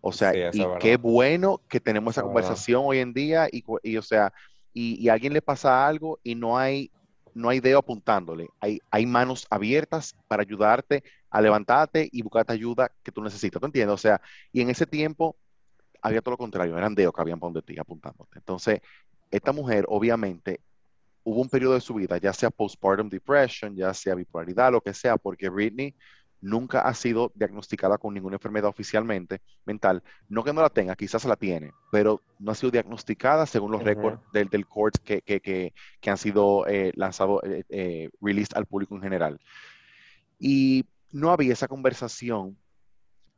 [0.00, 0.78] O sea, Sí, y verdad.
[0.78, 2.24] qué bueno que tenemos esa verdad.
[2.24, 3.64] conversación hoy en día y,
[3.96, 4.32] o sea,
[4.72, 6.92] y, y a alguien le pasa algo y no hay,
[7.34, 8.48] no hay dedo apuntándole.
[8.60, 13.60] Hay, hay manos abiertas para ayudarte a levantarte y buscarte ayuda que tú necesitas.
[13.60, 13.94] ¿Tú entiendes?
[13.94, 14.20] O sea,
[14.52, 15.36] y en ese tiempo
[16.02, 18.38] había todo lo contrario, eran dedos que habían donde ti apuntándote.
[18.38, 18.80] Entonces,
[19.30, 20.60] esta mujer, obviamente,
[21.24, 24.94] hubo un periodo de su vida, ya sea postpartum depression, ya sea bipolaridad, lo que
[24.94, 25.94] sea, porque Britney
[26.44, 30.02] nunca ha sido diagnosticada con ninguna enfermedad oficialmente mental.
[30.28, 33.82] No que no la tenga, quizás la tiene, pero no ha sido diagnosticada según los
[33.82, 38.56] récords del, del court que, que, que, que han sido eh, lanzados, eh, eh, released
[38.56, 39.40] al público en general.
[40.38, 42.58] Y no había esa conversación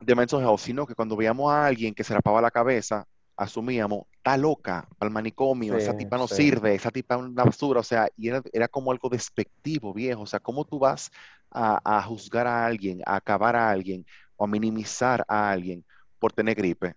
[0.01, 4.05] de mental health, sino que cuando veíamos a alguien que se rapaba la cabeza, asumíamos
[4.27, 6.35] está loca, al manicomio, esa Sí, tipa no sí.
[6.37, 10.21] sirve, esa tipa es una basura, o sea, y era, era como algo despectivo, viejo,
[10.23, 11.09] o sea, ¿cómo tú vas
[11.51, 15.85] a, a juzgar a alguien, a acabar a alguien o a minimizar a alguien
[16.19, 16.95] por tener gripe,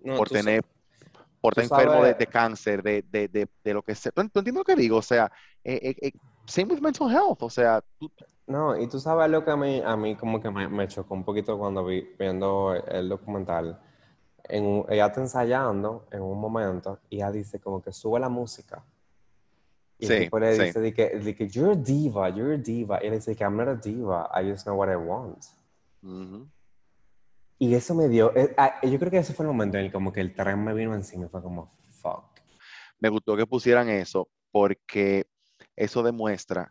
[0.00, 0.64] No, por tener,
[1.40, 4.12] por tú estar enfermo de, sabes- de cáncer, de, de, de, de lo que sea?
[4.12, 4.98] ¿Tú, tú entiendes lo que digo?
[4.98, 5.30] O sea,
[5.64, 6.12] eh, eh, eh,
[6.46, 8.12] same with mental health, o sea, tú,
[8.46, 11.14] No, y tú sabes lo que a mí, a mí como que me, me chocó
[11.14, 13.80] un poquito cuando vi viendo el documental.
[14.48, 18.28] En un- ella está ensayando en un momento y ella dice como que sube la
[18.28, 18.84] música.
[19.98, 20.62] Y Sí, el tipo le sí.
[20.64, 23.02] dice de que, de que you're a diva, you're a diva.
[23.02, 25.42] Y él dice que I'm not a diva, I just know what I want.
[26.02, 26.46] ujú.
[27.58, 29.92] Y eso me dio, eh, ah, yo creo que ese fue el momento en el
[29.92, 32.24] como que el tren me vino encima y fue como, fuck.
[33.00, 35.26] me gustó que pusieran eso porque
[35.74, 36.70] eso demuestra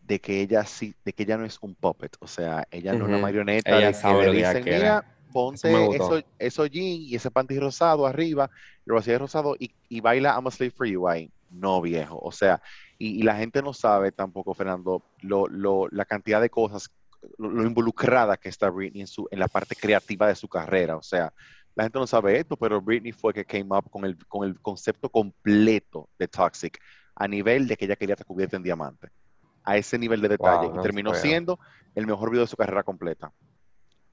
[0.00, 3.04] de que ella sí, de que ella no es un puppet, o sea, ella no
[3.04, 7.30] es una marioneta Ella de que le dicen, mira, ponte eso, eso jean y ese
[7.30, 8.50] panty rosado arriba,
[8.84, 11.30] lo hacía rosado y, y baila I'm a slave for you ahí.
[11.50, 12.62] No, viejo, o sea,
[12.98, 16.90] y, y la gente no sabe tampoco, Fernando, lo, lo, la cantidad de cosas,
[17.36, 20.96] lo, lo involucrada que está Britney en, su, en la parte creativa de su carrera,
[20.96, 21.32] o sea,
[21.74, 24.60] la gente no sabe esto, pero Britney fue que came up con el, con el
[24.60, 26.78] concepto completo de Toxic,
[27.14, 29.08] a nivel de que ella quería estar cubierta en diamante.
[29.64, 30.68] A ese nivel de detalle.
[30.68, 31.58] Wow, y terminó siendo
[31.94, 33.32] el mejor video de su carrera completa.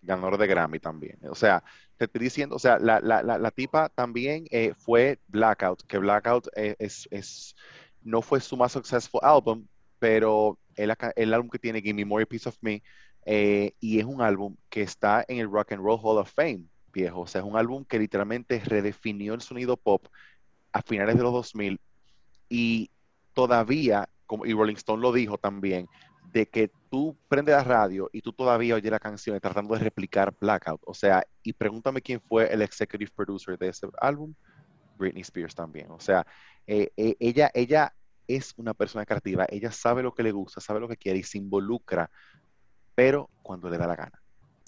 [0.02, 1.18] Ganador de Grammy también.
[1.30, 1.64] O sea,
[1.98, 5.98] te estoy diciendo, o sea, la, la, la, la tipa también eh, fue Blackout, que
[5.98, 7.56] Blackout eh, es, es,
[8.02, 9.66] no fue su más successful álbum,
[10.00, 12.82] pero el, el álbum que tiene Give Me More Piece of Me,
[13.26, 16.66] eh, y es un álbum que está en el Rock and Roll Hall of Fame,
[16.94, 17.22] viejo.
[17.22, 20.08] O sea, es un álbum que literalmente redefinió el sonido pop
[20.72, 21.80] a finales de los 2000
[22.48, 22.90] y
[23.34, 25.88] todavía, como, y Rolling Stone lo dijo también,
[26.32, 30.34] de que tú prendes la radio y tú todavía oyes la canción tratando de replicar
[30.40, 30.82] Blackout.
[30.86, 34.34] O sea, y pregúntame quién fue el executive producer de ese álbum,
[34.98, 35.90] Britney Spears también.
[35.92, 36.26] O sea,
[36.68, 37.94] eh, eh, ella, ella
[38.28, 41.24] es una persona creativa, ella sabe lo que le gusta, sabe lo que quiere y
[41.24, 42.10] se involucra,
[42.94, 44.22] pero cuando le da la gana.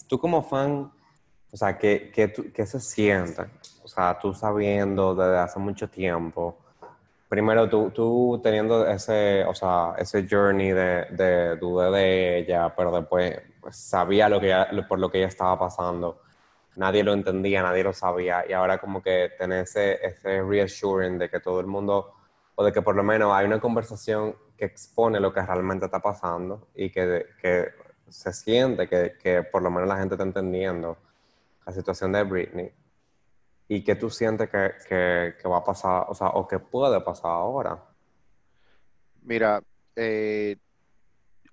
[0.08, 0.91] Tú como fan,
[1.52, 3.43] o sea, ¿qué, qué, qué se siente?
[3.84, 6.58] O sea, tú sabiendo desde hace mucho tiempo,
[7.32, 13.39] primero tú, teniendo ese, o sea, ese journey de, de dudé de ella, pero después
[13.62, 16.22] pues, sabía lo que ella- por lo que ella estaba pasando.
[16.76, 18.44] Nadie lo entendía, nadie lo sabía.
[18.50, 22.13] Y ahora como que tener ese, ese reassuring de que todo el mundo,
[22.56, 26.02] o de que por lo menos hay una conversación que expone lo que realmente está
[26.02, 27.70] pasando y que, que
[28.10, 30.98] se siente que, que por lo menos la gente está entendiendo
[31.65, 32.72] la situación de Britney
[33.74, 37.00] y que tú sientes que, que, que va a pasar, o sea, o que puede
[37.00, 37.82] pasar ahora.
[39.24, 39.64] Mira,
[39.96, 40.58] eh,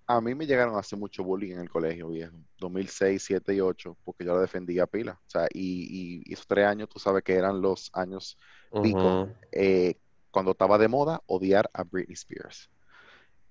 [0.09, 2.37] a mí me llegaron a hacer mucho bullying en el colegio, viejo.
[2.59, 5.12] 2006, 7 y 8, porque yo la defendía pila.
[5.12, 8.37] O sea, y, y- esos tres años, tú sabes que eran los años
[8.81, 9.20] pico,
[9.52, 9.94] eh,
[10.33, 12.68] cuando estaba de moda odiar a Britney Spears.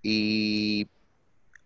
[0.02, 0.90] Y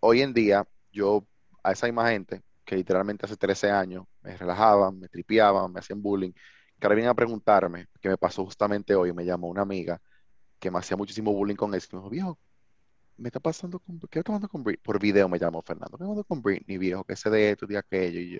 [0.00, 1.26] hoy en día, yo
[1.62, 6.02] a esa misma gente que literalmente hace 13 años me relajaban, me tripeaban, me hacían
[6.02, 6.32] bullying,
[6.82, 10.02] que ahora vienen a preguntarme, que me pasó justamente hoy, me llamó una amiga
[10.60, 12.40] que me hacía muchísimo bullying con eso, y me dijo, viejo,
[13.16, 14.82] me está pasando con, ¿qué está pasando con Britney?
[14.82, 17.04] Por video me llamó Fernando, ¿qué está pasando con Britney, viejo?
[17.04, 18.38] Que sé de esto, de aquello, y yo,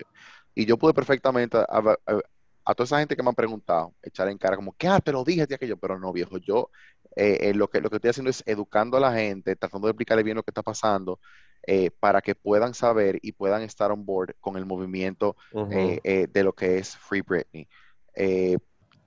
[0.55, 2.21] y yo pude perfectamente, a, a- a-
[2.65, 4.87] a toda esa gente que me han preguntado, echar en cara como, ¿qué?
[4.87, 6.69] Ah, te lo dije de aquello, pero no, viejo, yo
[7.15, 9.91] eh, eh, lo que, lo que estoy haciendo es educando a la gente, tratando de
[9.91, 11.19] explicarle bien lo que está pasando,
[11.67, 15.35] eh, para que puedan saber y puedan estar on board con el movimiento
[15.69, 17.67] eh, eh, de lo que es Free Britney.
[18.15, 18.57] Eh,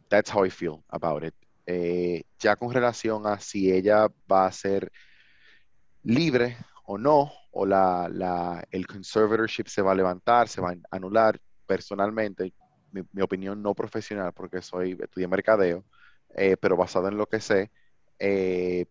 [0.08, 1.34] that's how I feel about it.
[1.66, 4.90] Eh, ya con relación a si ella va a ser
[6.02, 10.76] libre o no, o la, la- el conservatorship se va a levantar, se va a
[10.96, 12.52] anular, personalmente,
[12.92, 15.84] mi, mi opinión no profesional, porque soy estudié mercadeo,
[16.36, 17.72] eh, pero basado en lo que sé,
[18.20, 18.86] eh,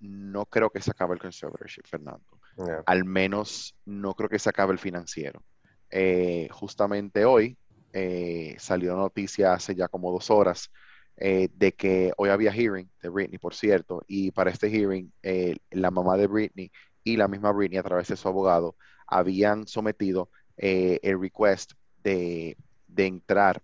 [0.00, 2.24] no creo que se acabe el conservatorship, Fernando
[2.58, 2.82] Yeah.
[2.86, 5.44] al menos no creo que se acabe el financiero.
[5.90, 7.58] Eh, justamente hoy
[7.96, 10.70] eh, salió noticia hace ya como dos horas
[11.16, 15.56] eh, de que hoy había hearing de Britney, por cierto, y para este hearing eh,
[15.70, 16.70] la mamá de Britney
[17.04, 22.56] y la misma Britney a través de su abogado habían sometido eh, el request de,
[22.86, 23.62] de entrar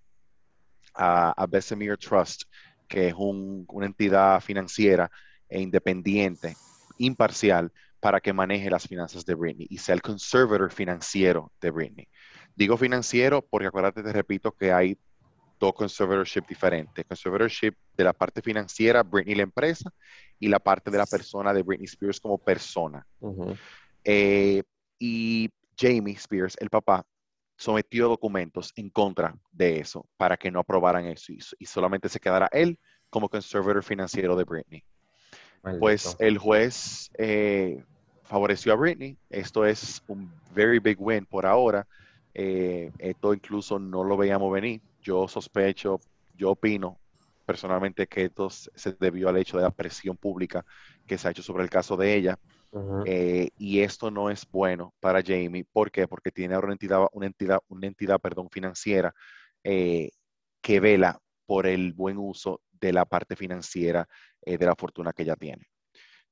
[0.94, 2.42] a, a Bessemer Trust,
[2.88, 5.10] que es un- una entidad financiera
[5.48, 6.58] e independiente,
[6.98, 12.08] imparcial, para que maneje las finanzas de Britney y sea el conservator financiero de Britney.
[12.54, 14.96] Digo financiero porque acuérdate, te repito, que hay
[15.58, 17.04] dos conservatorship diferentes.
[17.06, 19.92] Conservatorship de la parte financiera, Britney la empresa,
[20.38, 23.06] y la parte de la persona de Britney Spears como persona.
[24.04, 24.62] Eh,
[24.98, 27.04] y Jamie Spears, el papá,
[27.56, 32.18] sometió documentos en contra de eso para que no aprobaran eso y, y solamente se
[32.18, 32.78] quedara él
[33.08, 34.82] como conservator financiero de Britney.
[35.78, 37.84] Pues el juez eh,
[38.24, 39.16] favoreció a Britney.
[39.30, 41.86] Esto es un very big win por ahora.
[42.34, 44.80] Eh, esto incluso no lo veíamos venir.
[45.00, 46.00] Yo sospecho,
[46.34, 46.98] yo opino
[47.44, 50.64] personalmente que esto se debió al hecho de la presión pública
[51.06, 52.38] que se ha hecho sobre el caso de ella.
[53.04, 55.66] Eh, y esto no es bueno para Jamie.
[55.70, 56.08] ¿Por qué?
[56.08, 59.14] Porque tiene una entidad, una entidad, una entidad perdón, financiera
[59.62, 60.10] eh,
[60.62, 64.08] que vela por el buen uso de la parte financiera
[64.44, 65.68] de la fortuna que ella tiene.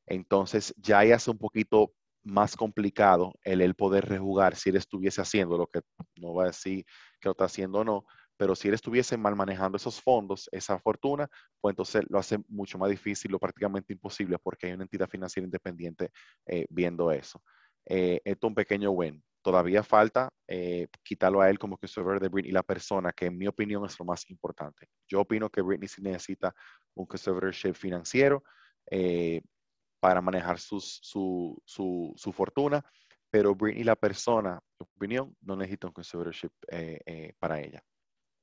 [0.06, 1.92] Entonces, ya hace un poquito
[2.22, 5.80] más complicado el, el poder rejugar si él estuviese haciendo lo que
[6.16, 6.84] no va a decir
[7.20, 8.04] que lo está haciendo o no,
[8.40, 11.28] pero si él estuviese mal manejando esos fondos, esa fortuna,
[11.60, 15.44] pues entonces lo hace mucho más difícil o prácticamente imposible porque hay una entidad financiera
[15.44, 16.10] independiente
[16.46, 17.42] eh, viendo eso.
[17.84, 19.22] Eh, esto es un pequeño win.
[19.42, 23.26] Todavía falta eh, quitarlo a él como que conservador de Britney y la persona, que
[23.26, 24.86] en mi opinión es lo más importante.
[25.06, 26.54] Yo opino que Britney sí necesita
[26.94, 28.42] un conservatorship financiero
[30.00, 32.84] para manejar su, su, fortuna,
[33.30, 37.84] pero Britney, la persona, en mi opinión, no necesita un conservatorship eh, eh, para ella.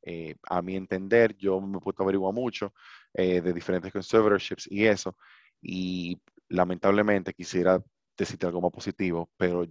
[0.03, 2.73] Eh, a mi entender, yo me he a averiguar mucho
[3.13, 5.17] de diferentes conservatorships y eso,
[5.59, 7.83] y lamentablemente quisiera
[8.15, 9.65] decirte algo más positivo, pero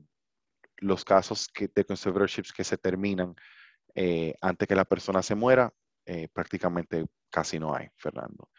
[0.79, 3.35] los casos de conservatorships que se terminan
[4.43, 5.73] antes que la persona se muera,
[6.33, 8.51] prácticamente casi no hay, Fernando.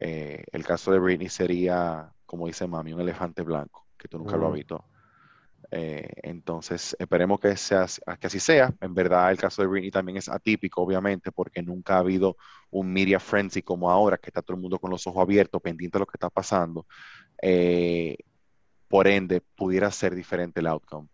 [0.00, 4.46] El caso de Britney sería como dice mami, un elefante blanco, que tú nunca lo
[4.46, 4.56] has mm.
[4.56, 4.84] visto.
[5.70, 7.86] Eh, entonces, esperemos que, sea,
[8.18, 8.74] que así sea.
[8.80, 12.36] En verdad, el caso de Britney también es atípico, obviamente, porque nunca ha habido
[12.70, 15.96] un media frenzy como ahora, que está todo el mundo con los ojos abiertos, pendiente
[15.96, 16.86] de lo que está pasando.
[17.40, 18.16] Eh,
[18.88, 21.08] por ende, pudiera ser diferente el outcome.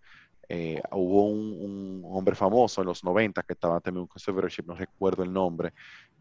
[0.52, 5.22] Eh, hubo un, hombre famoso en los 90 que estaba también un conservatorship, no recuerdo
[5.22, 5.72] el nombre,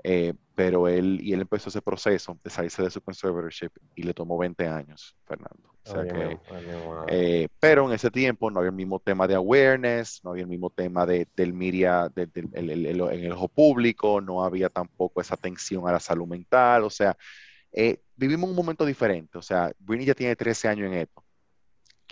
[0.03, 4.13] eh, pero él, y él empezó ese proceso de salirse de su conservatorship y le
[4.13, 5.73] tomó 20 años, Fernando.
[7.07, 10.49] Eh, pero en ese tiempo no había el mismo tema de awareness, no había el
[10.49, 15.91] mismo tema de, del media en el ojo público, no había tampoco esa atención a
[15.91, 17.17] la salud mental, o sea,
[18.15, 21.23] vivimos un momento diferente, o sea, Britney ya tiene 13 años en esto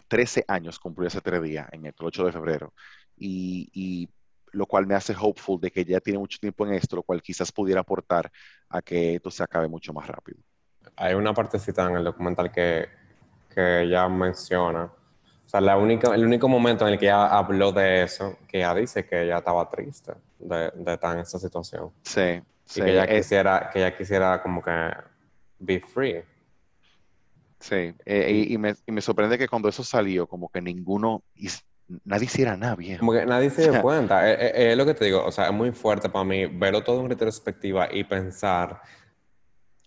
[0.08, 2.74] 13 años cumplió ese tres días, en el 8 de febrero,
[3.18, 4.10] y,
[4.54, 7.22] lo cual me hace hopeful de que ya tiene mucho tiempo en esto, lo cual
[7.22, 8.32] quizás pudiera aportar
[8.70, 10.40] a que esto se acabe mucho más rápido.
[10.96, 12.88] Hay una partecita en el documental que,
[13.54, 17.72] que ella menciona, o sea, la única, el único momento en el que ella habló
[17.72, 21.92] de eso, que ella dice que ella estaba triste de, de estar en esa situación.
[22.04, 22.42] Sí.
[22.76, 24.72] Y que ella quisiera, que ella quisiera como que
[25.60, 26.24] be free.
[27.60, 31.24] Sí, eh, y, me, y, me, sorprende que cuando eso salió, como que ninguno,
[32.04, 33.00] nadie hiciera nada bien.
[33.00, 34.30] Como que nadie se dio cuenta.
[34.30, 36.84] Eh, eh, es, lo que te digo, o sea, es muy fuerte para mí verlo
[36.84, 38.82] todo en retrospectiva y pensar.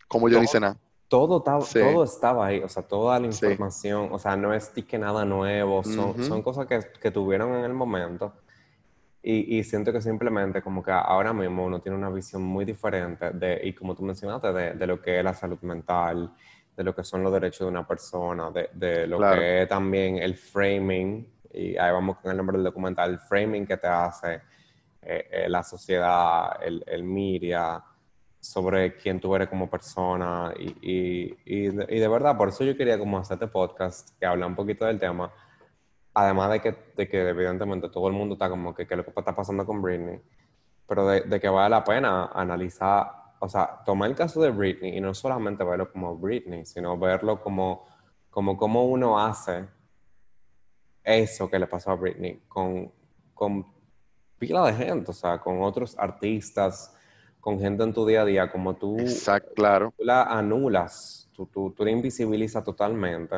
[0.08, 0.76] Como yo no hice nada.
[1.06, 4.96] Todo estaba, todo estaba ahí, o sea, toda la información, o sea, no es que
[4.96, 8.32] nada nuevo, son, son cosas que, que, tuvieron en el momento.
[9.20, 13.32] Y, y, siento que simplemente como que ahora mismo uno tiene una visión muy diferente
[13.32, 16.32] de, y como tú mencionaste, de, de lo que es la salud mental
[16.76, 20.18] de lo que son los derechos de una persona, de, de lo que es también
[20.18, 24.34] el framing, y ahí vamos con el nombre del documental, el framing que te hace
[25.02, 27.82] eh, eh, la sociedad, el, el, media,
[28.38, 32.98] sobre quién tú eres como persona, y, y, y, de, verdad, por eso yo quería
[32.98, 35.32] como hacer este podcast, que habla un poquito del tema,
[36.14, 39.04] además de que, de que evidentemente todo el mundo está como que qué es lo
[39.04, 40.20] que está pasando con Britney,
[40.86, 44.98] pero de, de que vale la pena analizar o sea, tomar el caso de Britney
[44.98, 47.86] y no solamente verlo como Britney, sino verlo como,
[48.28, 49.66] como cómo uno hace
[51.02, 52.92] eso que le pasó a Britney con,
[53.32, 53.66] con
[54.38, 56.94] pila de gente, o sea, con otros artistas,
[57.40, 59.94] con gente en tu día a día, como tú, Exacto, claro.
[59.96, 63.36] la anulas, tú, tú, tú la invisibilizas totalmente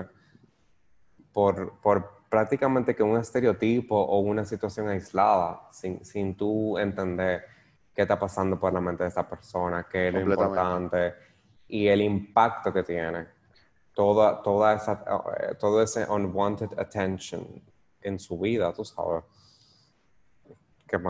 [1.32, 7.51] por, por prácticamente que un estereotipo o una situación aislada, sin, sin tú entender
[7.94, 11.14] qué está pasando por la mente de esa persona, qué es lo importante
[11.68, 13.26] y el impacto que tiene.
[13.94, 15.04] Toda, toda esa,
[15.38, 17.46] eh, todo ese unwanted attention
[18.00, 19.24] en su vida, tú sabes.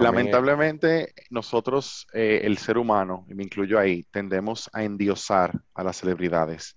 [0.01, 5.97] Lamentablemente, nosotros, eh, el ser humano, y me incluyo ahí, tendemos a endiosar a las
[5.97, 6.77] celebridades.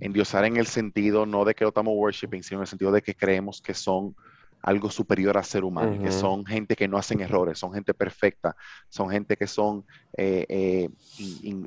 [0.00, 3.02] Endiosar en el sentido no de que lo estamos worshiping, sino en el sentido de
[3.02, 4.16] que creemos que son
[4.62, 8.56] algo superior a ser humano, que son gente que no hacen errores, son gente perfecta,
[8.88, 9.86] son gente que son
[10.16, 10.88] eh, eh,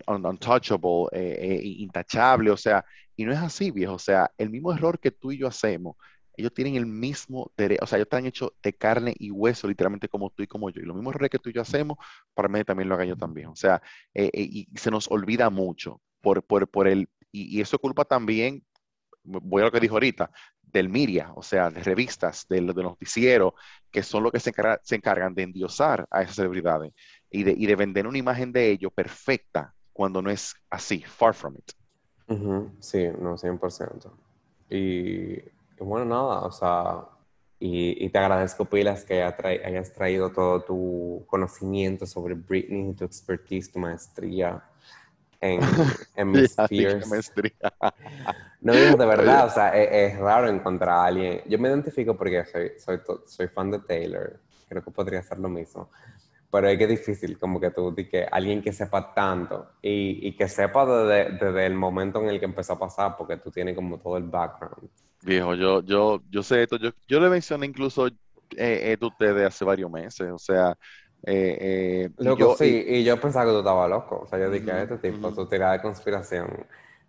[0.07, 2.85] untouchable, eh, intachable, o sea,
[3.15, 5.95] y no es así, viejo, o sea, el mismo error que tú y yo hacemos,
[6.35, 10.07] ellos tienen el mismo derecho, o sea, ellos están hechos de carne y hueso, literalmente
[10.07, 11.97] como tú y como yo, y los mismos errores que tú y yo hacemos,
[12.33, 13.81] para mí también lo hagan yo también, o sea,
[14.13, 18.63] y se nos olvida mucho por, por, por el, y, y eso culpa también,
[19.23, 20.29] voy a lo que dijo ahorita,
[20.61, 23.53] del media, o sea, de revistas, de, de noticieros,
[23.91, 26.93] que son los que se, encarga, se encargan de endiosar a esas celebridades
[27.29, 31.35] y de, y de, vender una imagen de ellos perfecta cuando no es así, far
[31.35, 31.71] from it.
[32.27, 32.71] Uh -huh.
[32.79, 34.11] Sí, no, 100%.
[34.69, 34.75] Y,
[35.35, 35.43] y,
[35.79, 37.05] bueno, nada, o sea,
[37.59, 42.93] y, y te agradezco, Pilas, que haya tra hayas traído todo tu conocimiento sobre Britney,
[42.93, 44.63] tu expertise, tu maestría
[45.43, 45.59] en,
[46.15, 47.33] en Miss Spears.
[48.61, 51.41] No, de verdad, o sea, es, es, raro encontrar a alguien.
[51.47, 54.39] Yo me identifico porque soy, soy, soy fan de Taylor,
[54.69, 55.89] creo que podría ser lo mismo.
[56.49, 60.37] Pero es que es difícil, como que tú, que alguien que sepa tanto y, y
[60.37, 63.75] que sepa desde, desde, el momento en el que empezó a pasar, porque tú tienes
[63.75, 64.87] como todo el background.
[65.23, 69.47] Viejo, yo, yo, yo sé esto, yo, yo le mencioné incluso eh, esto a ustedes
[69.47, 70.77] hace varios meses, o sea,
[71.25, 74.21] eh, eh, Loco, yo, sí, y, y, yo pensaba que tú estabas loco.
[74.23, 75.35] O sea, yo dije, uh -huh, este tipo, uh -huh.
[75.35, 76.65] tu tirada de conspiración.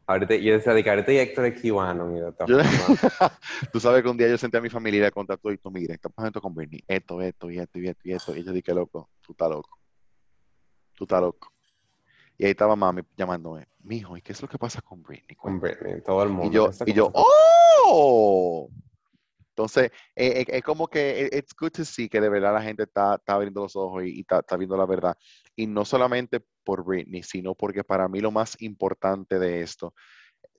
[0.07, 2.11] Ahorita, yo decía, de que ahorita y Héctor es cubano.
[2.11, 2.59] Y de yo,
[3.73, 5.59] tú sabes que un día yo senté a mi familia y le conté todo y
[5.59, 8.37] tú, mire, está pasando con Bernie, esto, esto, y esto, y esto, y esto.
[8.37, 9.79] Y yo dije, loco, tú estás loco.
[10.95, 11.51] Tú estás loco.
[12.37, 15.37] Y ahí estaba mami llamándome, mijo, ¿y qué es lo que pasa con Britney?
[15.37, 16.51] Con Britney, todo el mundo.
[16.51, 18.69] Y yo, y yo ¡oh!
[19.57, 22.83] Entonces, es, eh, es, como que it's good to see que de verdad la gente
[22.83, 25.17] está, abriendo los ojos y, está, viendo la verdad.
[25.55, 29.95] Y no solamente por Britney, sino porque para mí lo más importante de esto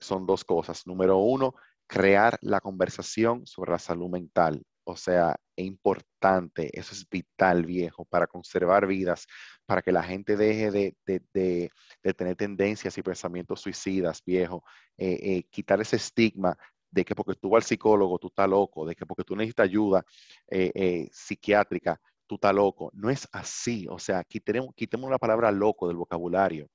[0.00, 0.86] son dos cosas.
[0.86, 1.54] Número uno,
[1.86, 4.62] crear la conversación sobre la salud mental.
[4.84, 9.26] O sea, es importante, eso es vital, viejo, para conservar vidas,
[9.66, 10.70] para que la gente deje
[11.04, 11.70] de,
[12.14, 14.64] tener tendencias y pensamientos suicidas, viejo,
[14.96, 16.56] eh, eh, quitar ese estigma
[16.90, 19.64] de que porque tú vas al psicólogo, tú estás loco, de que porque tú necesitas
[19.64, 20.04] ayuda
[20.48, 22.90] eh, eh, psiquiátrica, tú estás loco.
[22.94, 23.86] No es así.
[23.90, 26.68] O sea, quitemos, quitemos la palabra loco del vocabulario.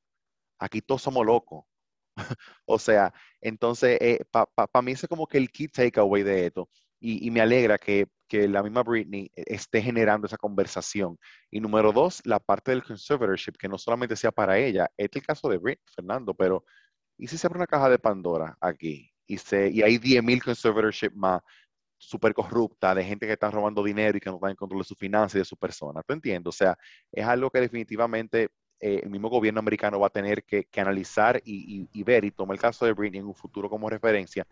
[0.60, 1.66] Aquí todos somos locos.
[2.66, 6.70] o sea, entonces, eh, para pa, mí es como que el key takeaway de esto.
[7.00, 11.18] Y, y me alegra que, que, la misma Britney esté generando esa conversación.
[11.50, 14.88] Y número dos, la parte del conservatorship, que no solamente sea para ella.
[14.98, 16.64] Este es el caso de Britney, Fernando, pero
[17.18, 19.11] ¿y si se abre una caja de Pandora aquí?
[19.32, 21.42] Y, se, y hay 10.000 conservatorship más
[21.98, 24.88] súper corrupta, de gente que está robando dinero y que no está en control de
[24.88, 26.02] su finanzas y de su persona.
[26.04, 26.50] ¿Tú entiendes?
[26.50, 26.78] O sea,
[27.12, 32.04] es algo que definitivamente eh, el mismo gobierno americano va a tener que, analizar y,
[32.04, 34.46] ver y tomar el caso de Britney en un futuro como referencia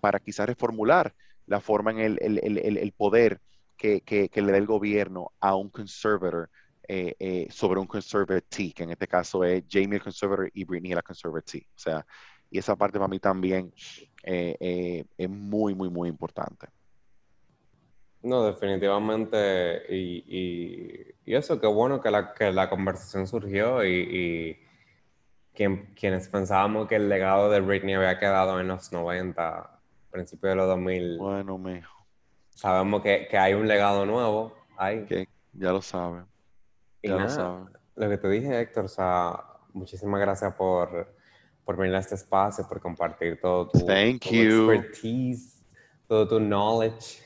[0.00, 1.14] para quizás reformular
[1.46, 3.40] la forma en el, el, el, poder
[3.76, 6.50] que, le da el gobierno a un conservator
[6.88, 10.94] eh, eh, sobre un conservatee, que en este caso es Jamie el conservator y Britney
[10.94, 11.66] la conservatee.
[11.76, 12.04] O sea,
[12.50, 13.72] y esa parte para mí también
[14.22, 16.68] eh, eh, es muy, muy, muy importante.
[18.22, 19.82] No, definitivamente.
[19.94, 24.58] Y, y, y, eso, qué bueno que la, que la conversación surgió y, y
[25.52, 29.78] quien, quienes pensábamos que el legado de Britney había quedado en los 90,
[30.10, 31.18] principios de los 2000.
[31.18, 31.92] Bueno, mijo.
[32.48, 35.04] Sabemos que, que hay un legado nuevo ahí.
[35.04, 36.24] Que ya lo saben.
[37.02, 37.68] Ya nada, lo saben.
[37.96, 41.14] Lo que te dije, Héctor, o sea, muchísimas gracias por
[41.64, 44.70] por venir a este espacio, por compartir todo tu, Thank tu you.
[44.70, 45.62] expertise,
[46.06, 47.22] todo tu knowledge.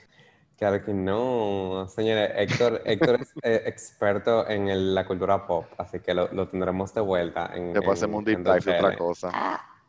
[0.56, 2.30] Claro que no, señores.
[2.34, 6.92] Héctor, Héctor es eh, experto en el, la cultura pop, así que lo, lo tendremos
[6.94, 7.50] de vuelta.
[7.54, 9.60] En, Te pasemos un deep dive otra cosa.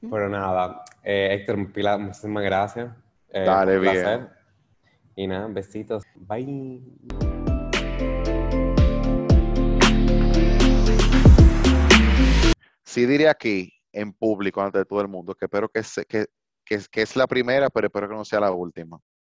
[0.00, 2.90] Pero nada, eh, Héctor, Pila, muchísimas gracias.
[3.30, 4.18] Eh, Dale, un placer.
[4.18, 4.28] bien.
[5.16, 6.04] Y nada, besitos.
[6.14, 7.29] Bye.
[12.90, 16.26] Sí diré aquí, en público, ante todo el mundo, que espero que, se, que,
[16.68, 18.98] es la primera, pero espero que no sea la última.